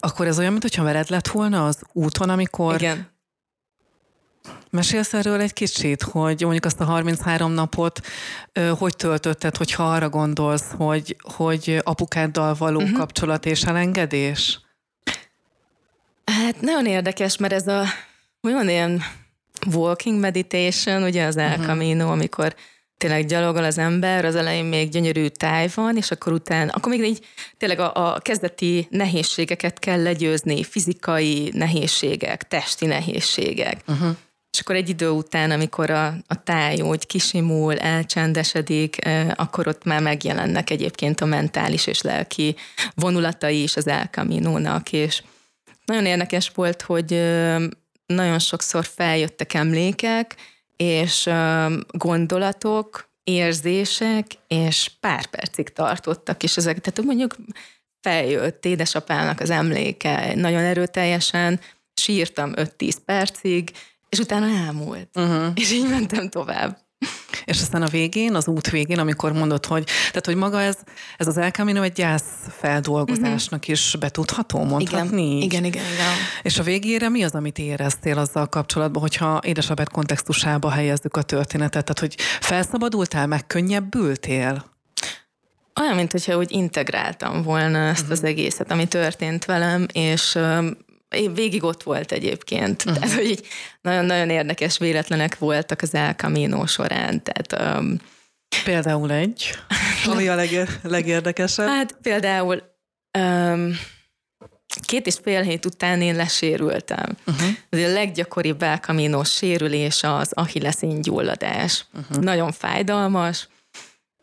[0.00, 2.74] Akkor ez olyan, mintha veled lett volna az úton, amikor...
[2.74, 3.14] Igen.
[4.70, 8.00] Mesélsz erről egy kicsit, hogy mondjuk azt a 33 napot
[8.78, 12.98] hogy töltötted, hogyha arra gondolsz, hogy, hogy apukáddal való uh-huh.
[12.98, 14.60] kapcsolat és elengedés?
[16.24, 17.84] Hát nagyon érdekes, mert ez a
[18.42, 19.02] olyan ilyen
[19.74, 21.66] walking meditation, ugye az El mhm.
[21.66, 22.54] Camino, amikor
[22.98, 27.04] tényleg gyalogol az ember, az elején még gyönyörű táj van, és akkor utána, akkor még
[27.04, 33.80] így tényleg a, a kezdeti nehézségeket kell legyőzni, fizikai nehézségek, testi nehézségek.
[33.86, 34.16] Uh-huh.
[34.52, 38.96] És akkor egy idő után, amikor a, a táj úgy kisimul, elcsendesedik,
[39.34, 42.56] akkor ott már megjelennek egyébként a mentális és lelki
[42.94, 45.22] vonulatai is az El Camino-nak, és
[45.84, 47.12] nagyon érdekes volt, hogy
[48.06, 50.36] nagyon sokszor feljöttek emlékek,
[50.76, 51.30] és
[51.90, 57.36] gondolatok, érzések, és pár percig tartottak, és ezek, tehát mondjuk
[58.00, 61.60] feljött édesapának az emléke nagyon erőteljesen,
[61.94, 63.70] sírtam 5-10 percig,
[64.08, 65.08] és utána elmúlt.
[65.14, 65.52] Uh-huh.
[65.54, 66.78] És így mentem tovább.
[67.44, 70.76] És aztán a végén, az út végén, amikor mondod, hogy, tehát, hogy maga ez,
[71.16, 73.74] ez az El Camino egy gyászfeldolgozásnak uh-huh.
[73.74, 75.42] is betudható, mondhatni igen.
[75.42, 76.06] Igen, igen, igen.
[76.42, 81.84] És a végére mi az, amit éreztél azzal kapcsolatban, hogyha édesapád kontextusába helyezzük a történetet?
[81.84, 84.64] Tehát, hogy felszabadultál, megkönnyebbültél?
[85.80, 88.16] Olyan, mint hogyha úgy integráltam volna ezt uh-huh.
[88.16, 90.38] az egészet, ami történt velem, és
[91.34, 92.84] végig ott volt egyébként.
[92.84, 92.98] Uh-huh.
[92.98, 93.46] Tehát, hogy így
[93.80, 97.22] nagyon-nagyon érdekes véletlenek voltak az El Camino során.
[97.22, 97.96] Tehát, um,
[98.64, 99.50] például egy,
[100.12, 101.66] ami a leg- legérdekesebb.
[101.66, 102.62] Hát például
[103.18, 103.78] um,
[104.80, 107.16] két és fél hét után én lesérültem.
[107.26, 107.48] Uh-huh.
[107.70, 111.86] Az a leggyakoribb El Camino sérülés az achilleszín gyulladás.
[111.94, 112.22] Uh-huh.
[112.22, 113.48] Nagyon fájdalmas,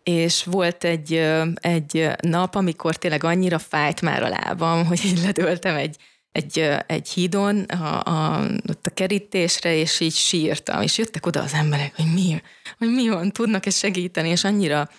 [0.04, 1.14] és volt egy,
[1.54, 5.98] egy nap, amikor tényleg annyira fájt már a lábam, hogy így ledöltem egy
[6.34, 11.54] egy, egy hídon a, a, ott a kerítésre, és így sírtam, és jöttek oda az
[11.54, 12.42] emberek, hogy mi,
[12.78, 14.90] hogy mi van, tudnak-e segíteni, és annyira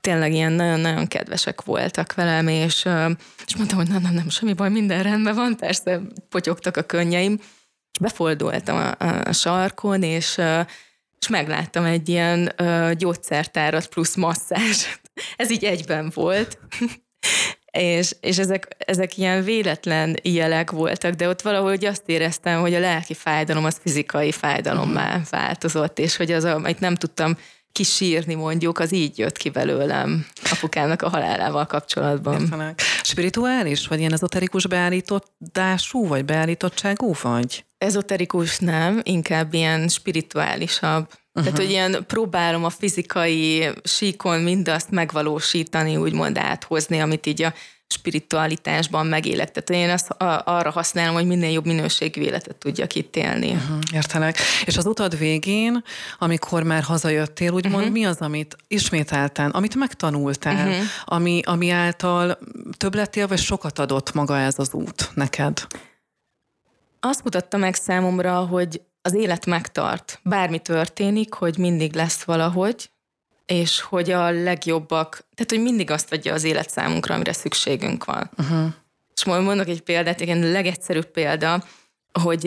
[0.00, 2.88] tényleg ilyen nagyon-nagyon kedvesek voltak velem, és,
[3.46, 7.40] és mondtam, hogy nem, nem, nem, semmi baj, minden rendben van, persze potyogtak a könnyeim,
[8.00, 10.40] és a, a sarkon, és
[11.20, 12.52] és megláttam egy ilyen
[12.98, 14.84] gyógyszertárat plusz masszázs.
[15.36, 16.58] Ez így egyben volt.
[17.76, 22.78] És, és ezek, ezek ilyen véletlen jelek voltak, de ott valahogy azt éreztem, hogy a
[22.78, 27.36] lelki fájdalom az fizikai fájdalommá változott, és hogy az, amit nem tudtam
[27.72, 32.40] kisírni mondjuk, az így jött ki belőlem apukának a halálával kapcsolatban.
[32.40, 32.80] Értenek.
[33.02, 37.65] Spirituális, vagy ilyen ezoterikus beállítottású, vagy beállítottságú vagy?
[37.78, 41.02] Ezoterikus nem, inkább ilyen spirituálisabb.
[41.02, 41.44] Uh-huh.
[41.44, 47.54] Tehát, hogy ilyen próbálom a fizikai síkon mindazt megvalósítani, úgymond áthozni, amit így a
[47.88, 49.50] spiritualitásban megélek.
[49.50, 53.50] Tehát én azt arra használom, hogy minél jobb minőségű életet tudjak itt élni.
[53.50, 54.38] Uh-huh, értelek.
[54.64, 55.84] És az utad végén,
[56.18, 57.92] amikor már hazajöttél, úgymond uh-huh.
[57.92, 60.84] mi az, amit ismételten, amit megtanultál, uh-huh.
[61.04, 62.38] ami, ami által
[62.76, 65.66] több lettél, vagy sokat adott maga ez az út neked?
[67.06, 70.20] Azt mutatta meg számomra, hogy az élet megtart.
[70.22, 72.90] Bármi történik, hogy mindig lesz valahogy,
[73.46, 78.30] és hogy a legjobbak, tehát hogy mindig azt adja az élet számunkra, amire szükségünk van.
[78.38, 78.72] Uh-huh.
[79.14, 81.64] És majd mondok egy példát, igen, a legegyszerűbb példa,
[82.22, 82.44] hogy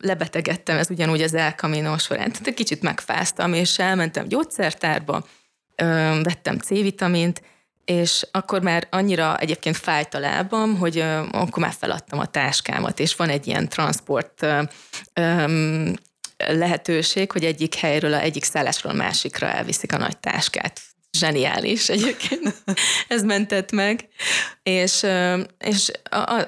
[0.00, 2.30] lebetegedtem, ez ugyanúgy az El Camino során.
[2.30, 5.26] Tehát egy kicsit megfáztam, és elmentem gyógyszertárba,
[6.22, 7.42] vettem C-vitamint,
[7.84, 10.98] és akkor már annyira egyébként fájt a lábam, hogy
[11.30, 14.46] akkor már feladtam a táskámat, és van egy ilyen transport
[16.36, 20.80] lehetőség, hogy egyik helyről, a egyik szállásról a másikra elviszik a nagy táskát.
[21.18, 22.54] Zseniális egyébként.
[23.08, 24.08] Ez mentett meg.
[24.62, 25.06] És,
[25.58, 25.90] és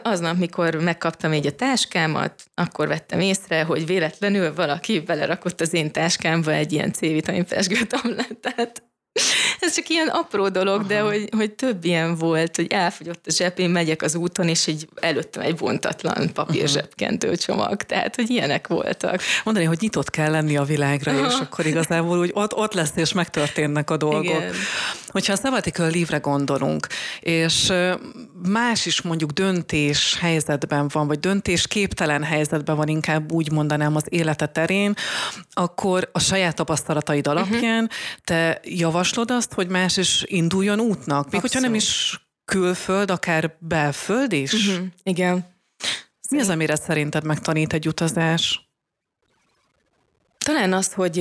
[0.03, 5.93] aznap, mikor megkaptam így a táskámat, akkor vettem észre, hogy véletlenül valaki belerakott az én
[5.93, 7.47] táskámba egy ilyen C-vitamin
[7.89, 8.83] tablettát.
[9.61, 10.89] Ez csak ilyen apró dolog, Aha.
[10.89, 14.89] de hogy, hogy több ilyen volt, hogy elfogyott a zsebén, megyek az úton, és így
[14.95, 17.77] előttem egy bontatlan papír zsebkentő csomag.
[17.77, 19.21] Tehát, hogy ilyenek voltak.
[19.45, 21.27] Mondani, hogy nyitott kell lenni a világra, Aha.
[21.27, 24.25] és akkor igazából úgy ott, ott lesz, és megtörténnek a dolgok.
[24.25, 24.53] Igen.
[25.09, 26.87] Hogyha a sabbatical leave gondolunk,
[27.21, 27.73] és
[28.49, 34.05] más is mondjuk döntés helyzetben van, vagy döntés képtelen helyzetben van, inkább úgy mondanám az
[34.09, 34.95] élete terén,
[35.53, 37.99] akkor a saját tapasztalataid alapján uh-huh.
[38.25, 38.61] te
[39.07, 41.25] javaslod azt, hogy más is induljon útnak?
[41.25, 41.41] Még Abszolút.
[41.41, 44.53] hogyha nem is külföld, akár belföld is?
[44.53, 44.87] Uh-huh.
[45.03, 45.55] Igen.
[46.31, 48.71] Mi az, amire szerinted megtanít egy utazás?
[50.39, 51.21] Talán az, hogy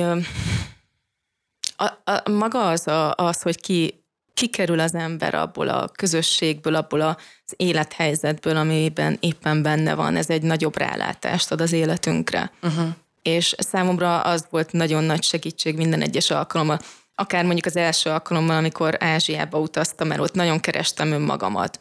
[1.76, 7.02] a, a, maga az, a, az, hogy ki kikerül az ember abból a közösségből, abból
[7.02, 10.16] az élethelyzetből, amiben éppen benne van.
[10.16, 12.52] Ez egy nagyobb rálátást ad az életünkre.
[12.62, 12.88] Uh-huh.
[13.22, 16.80] És számomra az volt nagyon nagy segítség minden egyes alkalommal.
[17.16, 21.80] Akár mondjuk az első alkalommal, amikor Ázsiába utaztam, mert ott nagyon kerestem önmagamat.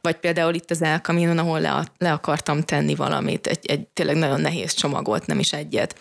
[0.00, 4.40] Vagy például itt az Elkaminon, ahol le, le akartam tenni valamit, egy, egy tényleg nagyon
[4.40, 5.96] nehéz csomagot, nem is egyet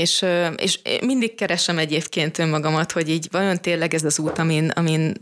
[0.00, 0.24] és,
[0.56, 5.12] és mindig keresem egyébként önmagamat, hogy így vajon tényleg ez az út, amin, amin,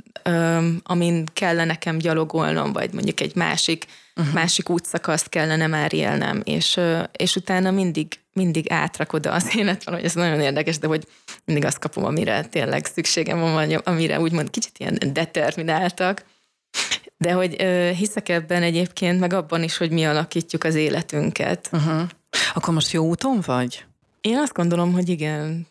[0.82, 3.86] amin kellene nekem gyalogolnom, vagy mondjuk egy másik,
[4.16, 4.34] uh-huh.
[4.34, 6.80] másik útszakaszt kellene már élnem, és,
[7.16, 11.06] és utána mindig, mindig átrak oda az élet van, hogy ez nagyon érdekes, de hogy
[11.44, 16.24] mindig azt kapom, amire tényleg szükségem van, amire úgymond kicsit ilyen determináltak,
[17.16, 17.54] de hogy
[17.96, 21.68] hiszek ebben egyébként, meg abban is, hogy mi alakítjuk az életünket.
[21.72, 22.02] Uh-huh.
[22.54, 23.84] Akkor most jó úton vagy?
[24.20, 25.66] Én azt gondolom, hogy igen.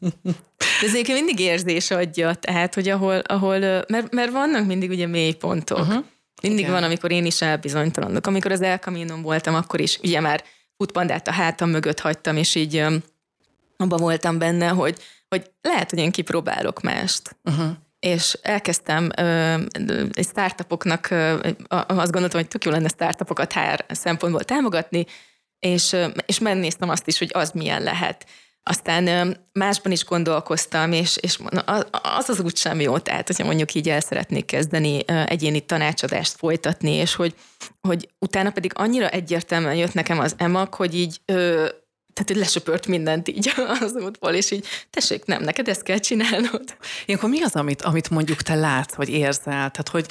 [0.80, 5.78] De ez mindig érzés adja, tehát, hogy ahol, ahol mert, mert vannak mindig ugye mélypontok.
[5.78, 6.04] Uh-huh.
[6.42, 6.72] Mindig igen.
[6.72, 8.26] van, amikor én is elbizonytalanok.
[8.26, 10.44] Amikor az elkaminon voltam, akkor is ugye már
[10.76, 12.84] futpandát a hátam mögött hagytam, és így
[13.76, 17.36] abban voltam benne, hogy, hogy lehet, hogy én kipróbálok mást.
[17.44, 17.70] Uh-huh.
[17.98, 19.54] És elkezdtem ö,
[20.12, 25.06] egy startupoknak, ö, azt gondoltam, hogy tök jó lenne startupokat HR szempontból támogatni,
[25.58, 28.26] és, és megnéztem azt is, hogy az milyen lehet.
[28.66, 31.38] Aztán másban is gondolkoztam, és, és
[32.14, 36.90] az az úgy sem jó, tehát hogyha mondjuk így el szeretnék kezdeni egyéni tanácsadást folytatni,
[36.90, 37.34] és hogy,
[37.80, 41.20] hogy utána pedig annyira egyértelműen jött nekem az EMAK, hogy így
[42.14, 46.76] tehát hogy lesöpört mindent így az útból, és így tessék, nem, neked ezt kell csinálnod.
[47.06, 49.70] Ilyenkor mi az, amit, amit mondjuk te látsz, vagy érzel?
[49.70, 50.06] Tehát, hogy,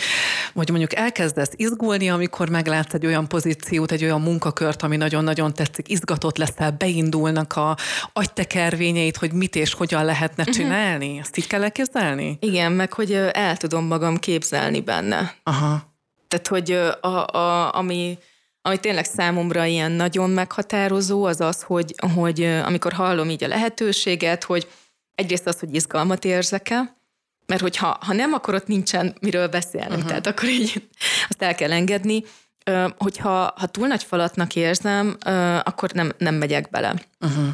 [0.53, 5.89] hogy mondjuk elkezdesz izgulni, amikor meglátsz egy olyan pozíciót, egy olyan munkakört, ami nagyon-nagyon tetszik,
[5.89, 7.77] izgatott leszel, beindulnak a
[8.13, 10.51] agytekervényeit, hogy mit és hogyan lehetne mhm.
[10.51, 11.05] csinálni?
[11.05, 11.19] Uh-huh.
[11.19, 12.37] Ezt így kell elképzelni?
[12.39, 15.35] Igen, meg hogy el tudom magam képzelni benne.
[15.43, 15.91] Aha.
[16.27, 18.17] Tehát, hogy a, a, ami
[18.65, 24.43] ami tényleg számomra ilyen nagyon meghatározó, az az, hogy, hogy amikor hallom így a lehetőséget,
[24.43, 24.67] hogy
[25.15, 26.95] egyrészt az, hogy izgalmat érzek-e,
[27.45, 30.07] mert hogyha ha nem, akkor ott nincsen miről beszélni, uh-huh.
[30.07, 30.87] tehát akkor így
[31.29, 32.23] azt el kell engedni.
[32.97, 35.17] hogyha ha túl nagy falatnak érzem,
[35.63, 36.93] akkor nem, nem megyek bele.
[37.19, 37.47] Uh-huh.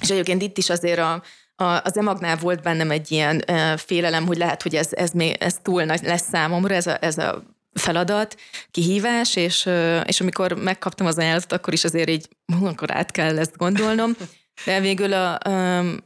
[0.00, 1.22] És egyébként itt is azért a,
[1.56, 3.44] a, az emagnál volt bennem egy ilyen
[3.76, 7.18] félelem, hogy lehet, hogy ez, ez, még, ez túl nagy lesz számomra, ez a, ez
[7.18, 7.42] a
[7.72, 8.36] feladat,
[8.70, 9.68] kihívás, és,
[10.06, 12.28] és amikor megkaptam az ajánlatot, akkor is azért így,
[12.62, 14.16] akkor át kell ezt gondolnom.
[14.64, 15.38] De végül a,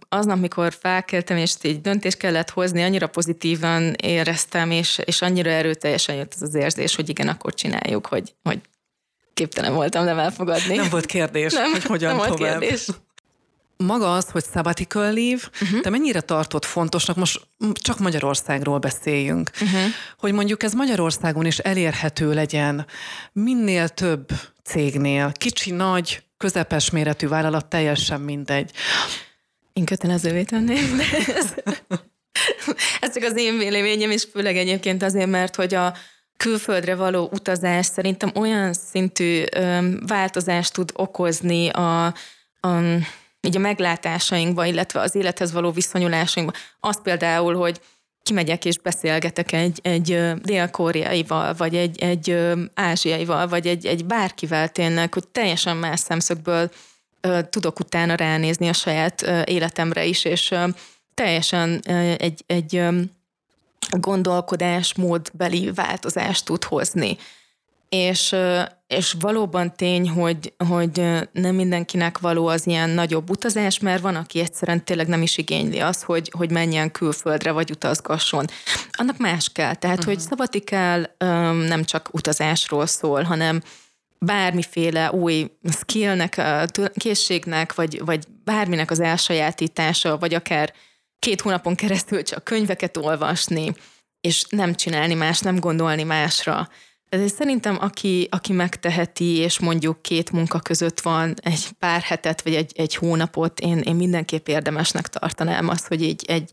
[0.09, 6.15] aznap, mikor felkeltem, és egy döntést kellett hozni, annyira pozitívan éreztem, és, és annyira erőteljesen
[6.15, 8.61] jött az az érzés, hogy igen, akkor csináljuk, hogy, hogy
[9.35, 10.77] képtelen voltam nem elfogadni.
[10.77, 12.39] Nem volt kérdés, nem, hogy hogyan nem tovább.
[12.39, 12.87] Volt kérdés.
[13.77, 15.81] Maga az, hogy sabbatical leave, uh-huh.
[15.81, 17.41] te mennyire tartott fontosnak, most
[17.73, 19.81] csak Magyarországról beszéljünk, uh-huh.
[20.19, 22.87] hogy mondjuk ez Magyarországon is elérhető legyen
[23.33, 24.29] minél több
[24.65, 28.71] cégnél, kicsi, nagy, közepes méretű vállalat, teljesen mindegy.
[29.73, 31.05] Én kötelezővé tenném, de
[31.35, 31.55] ez,
[33.01, 35.95] ez csak az én véleményem, és főleg egyébként azért, mert hogy a
[36.37, 39.45] külföldre való utazás szerintem olyan szintű
[40.07, 42.07] változást tud okozni a,
[42.61, 42.81] a
[43.47, 46.59] így a meglátásainkba, illetve az élethez való viszonyulásainkba.
[46.81, 47.81] Az például, hogy
[48.23, 52.39] kimegyek és beszélgetek egy, egy dél-koreaival, vagy egy, egy
[52.75, 56.71] ázsiaival, vagy egy, egy bárkivel tényleg, hogy teljesen más szemszögből
[57.51, 60.55] tudok utána ránézni a saját életemre is, és
[61.15, 61.81] teljesen
[62.19, 62.83] egy, egy
[63.91, 67.17] gondolkodásmódbeli változást tud hozni.
[67.89, 68.37] És,
[68.87, 70.97] és valóban tény, hogy, hogy
[71.33, 75.81] nem mindenkinek való az ilyen nagyobb utazás, mert van, aki egyszerűen tényleg nem is igényli
[75.81, 78.45] az, hogy, hogy menjen külföldre, vagy utazgasson.
[78.91, 79.75] Annak más kell.
[79.75, 80.13] Tehát, uh-huh.
[80.15, 80.29] hogy mhm.
[80.29, 81.15] szabatikál
[81.67, 83.63] nem csak utazásról szól, hanem
[84.19, 86.43] bármiféle új skillnek,
[86.95, 90.73] készségnek, vagy, vagy bárminek az elsajátítása, vagy akár
[91.19, 93.75] két hónapon keresztül csak könyveket olvasni,
[94.21, 96.69] és nem csinálni más, nem gondolni másra.
[97.09, 102.55] Ez szerintem, aki, aki megteheti, és mondjuk két munka között van egy pár hetet, vagy
[102.55, 106.51] egy, egy hónapot, én, én mindenképp érdemesnek tartanám azt, hogy így egy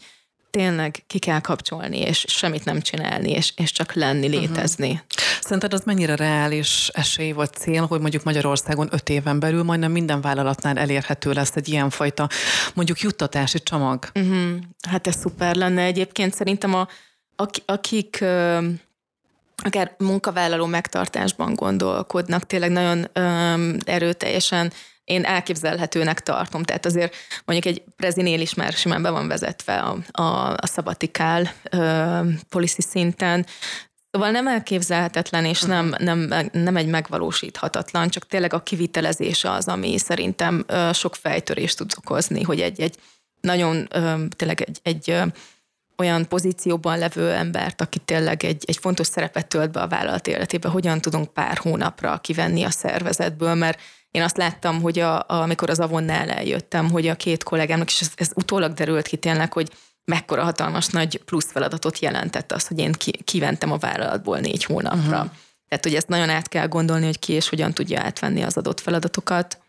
[0.58, 4.38] tényleg ki kell kapcsolni, és semmit nem csinálni, és, és csak lenni, mhm.
[4.38, 4.90] létezni.
[4.90, 5.08] Uh-huh.
[5.42, 10.22] Szerinted az mennyire reális esély vagy cél, hogy mondjuk Magyarországon öt éven belül majdnem minden
[10.22, 12.30] vállalatnál elérhető lesz egy ilyenfajta
[12.74, 14.10] mondjuk juttatási csomag?
[14.16, 14.56] Uh-huh.
[14.90, 15.82] Hát ez szuper lenne.
[15.82, 16.88] Egyébként szerintem a,
[17.66, 18.24] akik
[19.64, 24.72] akár munkavállaló megtartásban gondolkodnak, tényleg nagyon öm, erőteljesen
[25.04, 26.64] én elképzelhetőnek tartom.
[26.64, 31.54] Tehát azért mondjuk egy prezinél is már simán be van vezetve a, a, a szabatikál
[31.72, 33.46] ö, policy szinten,
[34.12, 39.98] Szóval nem elképzelhetetlen, és nem, nem, nem egy megvalósíthatatlan, csak tényleg a kivitelezése az, ami
[39.98, 42.96] szerintem sok fejtörést tud okozni, hogy egy, egy
[43.42, 43.88] nagyon
[44.36, 45.34] tényleg egy, egy
[45.98, 50.70] olyan pozícióban levő embert, aki tényleg egy, egy fontos szerepet tölt be a vállalat életébe,
[50.70, 53.80] hogyan tudunk pár hónapra kivenni a szervezetből, mert
[54.12, 58.02] én azt láttam, hogy a, a, amikor az Avonnál eljöttem, hogy a két kollégámnak, és
[58.02, 59.72] ez, ez utólag derült ki tényleg, hogy
[60.06, 65.18] mekkora hatalmas nagy plusz feladatot jelentett az, hogy én ki, kiventem a vállalatból négy hónapra.
[65.18, 65.32] Uh-huh.
[65.68, 68.80] Tehát, hogy ezt nagyon át kell gondolni, hogy ki és hogyan tudja átvenni az adott
[68.80, 69.62] feladatokat.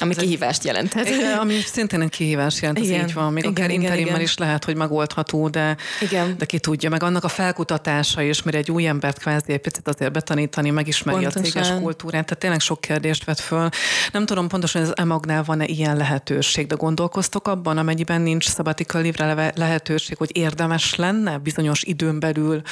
[0.00, 1.08] Ami kihívást jelenthet.
[1.08, 3.08] Igen, ami szintén egy kihívás jelent, igen.
[3.08, 3.32] így van.
[3.32, 6.34] Még igen, akár interimmel is lehet, hogy megoldható, de, igen.
[6.38, 6.90] de ki tudja.
[6.90, 11.22] Meg annak a felkutatása is, mire egy új embert kvázi egy picit azért betanítani, megismeri
[11.22, 11.42] Pontosan.
[11.42, 12.24] a céges kultúrát.
[12.24, 13.68] Tehát tényleg sok kérdést vet föl.
[14.12, 19.52] Nem tudom pontosan, hogy az emagnál van-e ilyen lehetőség, de gondolkoztok abban, amennyiben nincs sabbatical
[19.54, 22.62] lehetőség, hogy érdemes lenne bizonyos időn belül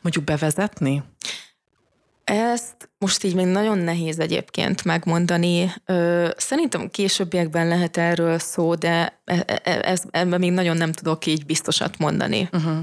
[0.00, 1.02] mondjuk bevezetni?
[2.28, 5.72] Ezt most így még nagyon nehéz egyébként megmondani.
[6.36, 11.26] Szerintem későbbiekben lehet erről szó, de e, e, e, ez, ebben még nagyon nem tudok
[11.26, 12.48] így biztosat mondani.
[12.52, 12.78] Uh-huh.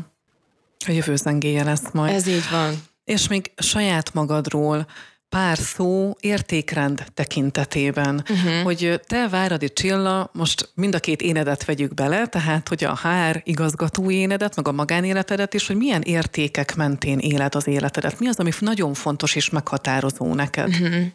[0.88, 2.14] A jövő zengéje lesz majd.
[2.14, 2.74] Ez így van.
[3.04, 4.88] És még saját magadról
[5.36, 8.62] pár szó értékrend tekintetében, uh-huh.
[8.64, 13.42] hogy te Váradi Csilla, most mind a két énedet vegyük bele, tehát hogy a HR
[13.44, 18.20] igazgató énedet, meg a magánéletedet is, hogy milyen értékek mentén éled az életedet.
[18.20, 20.68] Mi az, ami nagyon fontos és meghatározó neked?
[20.68, 21.06] Uh-huh.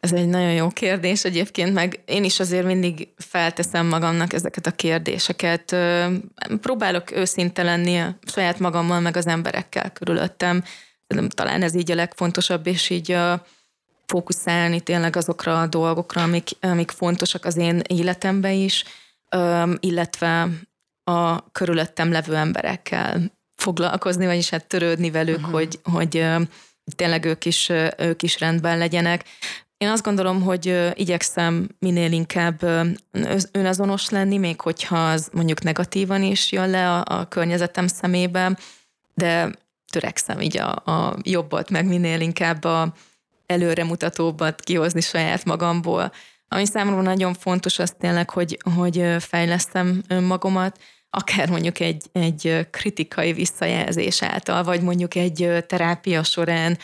[0.00, 4.70] Ez egy nagyon jó kérdés egyébként, meg én is azért mindig felteszem magamnak ezeket a
[4.70, 5.76] kérdéseket.
[6.60, 10.64] Próbálok őszinte lenni saját magammal, meg az emberekkel körülöttem
[11.28, 13.46] talán ez így a legfontosabb, és így a,
[14.06, 18.84] fókuszálni tényleg azokra a dolgokra, amik, amik fontosak az én életemben is,
[19.80, 20.48] illetve
[21.04, 25.52] a körülöttem levő emberekkel foglalkozni, vagyis hát törődni velük, uh-huh.
[25.52, 26.26] hogy, hogy
[26.96, 29.24] tényleg ők is, ők is rendben legyenek.
[29.76, 32.62] Én azt gondolom, hogy igyekszem minél inkább
[33.52, 38.58] önazonos lenni, még hogyha az mondjuk negatívan is jön le a, a környezetem szemébe,
[39.14, 39.50] de
[39.92, 42.92] törekszem így a, a jobbat, meg minél inkább a,
[43.48, 46.12] előremutatóbbat kihozni saját magamból.
[46.48, 50.78] Ami számomra nagyon fontos, az tényleg, hogy, hogy fejlesztem önmagomat,
[51.10, 56.78] akár mondjuk egy, egy kritikai visszajelzés által, vagy mondjuk egy terápia során,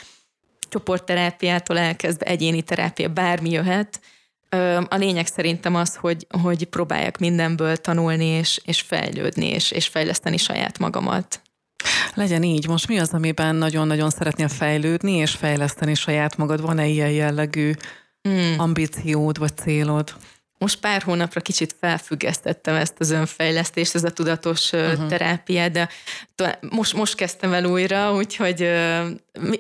[0.68, 4.00] csoportterápiától elkezdve egyéni terápia, bármi jöhet.
[4.88, 10.36] A lényeg szerintem az, hogy, hogy próbáljak mindenből tanulni, és, és fejlődni, és, és fejleszteni
[10.36, 11.40] saját magamat.
[12.14, 12.68] Legyen így.
[12.68, 16.60] Most mi az, amiben nagyon-nagyon szeretnél fejlődni és fejleszteni saját magad?
[16.60, 17.72] Van-e ilyen jellegű
[18.22, 18.54] hmm.
[18.58, 20.14] ambíciód vagy célod?
[20.64, 25.08] most pár hónapra kicsit felfüggesztettem ezt az önfejlesztést, ez a tudatos uh-huh.
[25.08, 25.88] terápiát, de
[26.70, 28.70] most, most kezdtem el újra, úgyhogy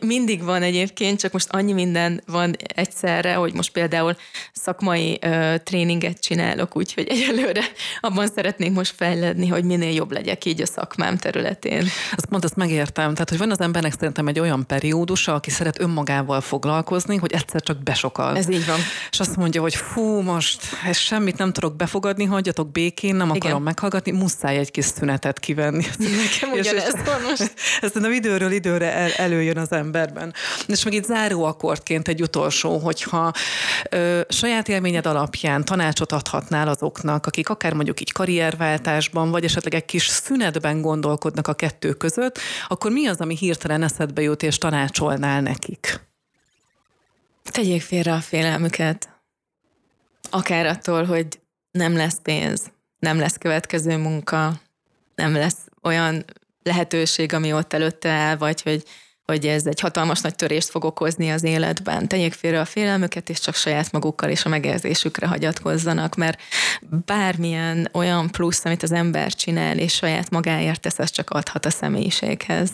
[0.00, 4.16] mindig van egyébként, csak most annyi minden van egyszerre, hogy most például
[4.52, 5.18] szakmai
[5.62, 7.62] tréninget csinálok, úgyhogy egyelőre
[8.00, 11.86] abban szeretnék most fejledni, hogy minél jobb legyek így a szakmám területén.
[12.16, 13.12] Azt pont ezt megértem.
[13.12, 17.62] Tehát, hogy van az embernek szerintem egy olyan periódusa, aki szeret önmagával foglalkozni, hogy egyszer
[17.62, 18.36] csak besokal.
[18.36, 18.78] Ez így van.
[19.10, 23.48] És azt mondja, hogy fú, most és semmit nem tudok befogadni, hagyjatok békén, nem akarom
[23.48, 23.62] Igen.
[23.62, 25.84] meghallgatni, muszáj egy kis szünetet kivenni.
[25.98, 27.54] Nekem ugyanez van most.
[27.80, 30.34] Ez nem időről időre el, előjön az emberben.
[30.66, 33.32] És meg itt záró akkordként egy utolsó, hogyha
[33.90, 39.84] ö, saját élményed alapján tanácsot adhatnál azoknak, akik akár mondjuk így karrierváltásban, vagy esetleg egy
[39.84, 42.38] kis szünetben gondolkodnak a kettő között,
[42.68, 46.00] akkor mi az, ami hirtelen eszedbe jut, és tanácsolnál nekik?
[47.50, 49.08] Tegyék félre a félelmüket
[50.34, 51.26] akár attól, hogy
[51.70, 54.60] nem lesz pénz, nem lesz következő munka,
[55.14, 56.24] nem lesz olyan
[56.62, 58.84] lehetőség, ami ott előtte áll, vagy hogy,
[59.24, 62.08] hogy ez egy hatalmas nagy törést fog okozni az életben.
[62.08, 66.40] Tegyék félre a félelmüket, és csak saját magukkal és a megérzésükre hagyatkozzanak, mert
[67.04, 71.70] bármilyen olyan plusz, amit az ember csinál, és saját magáért tesz, ez csak adhat a
[71.70, 72.70] személyiséghez.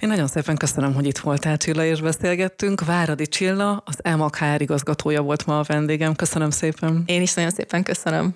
[0.00, 2.84] Én nagyon szépen köszönöm, hogy itt voltál Csilla, és beszélgettünk.
[2.84, 6.14] Váradi Csilla, az EMAK HR igazgatója volt ma a vendégem.
[6.14, 7.02] Köszönöm szépen.
[7.06, 8.34] Én is nagyon szépen köszönöm.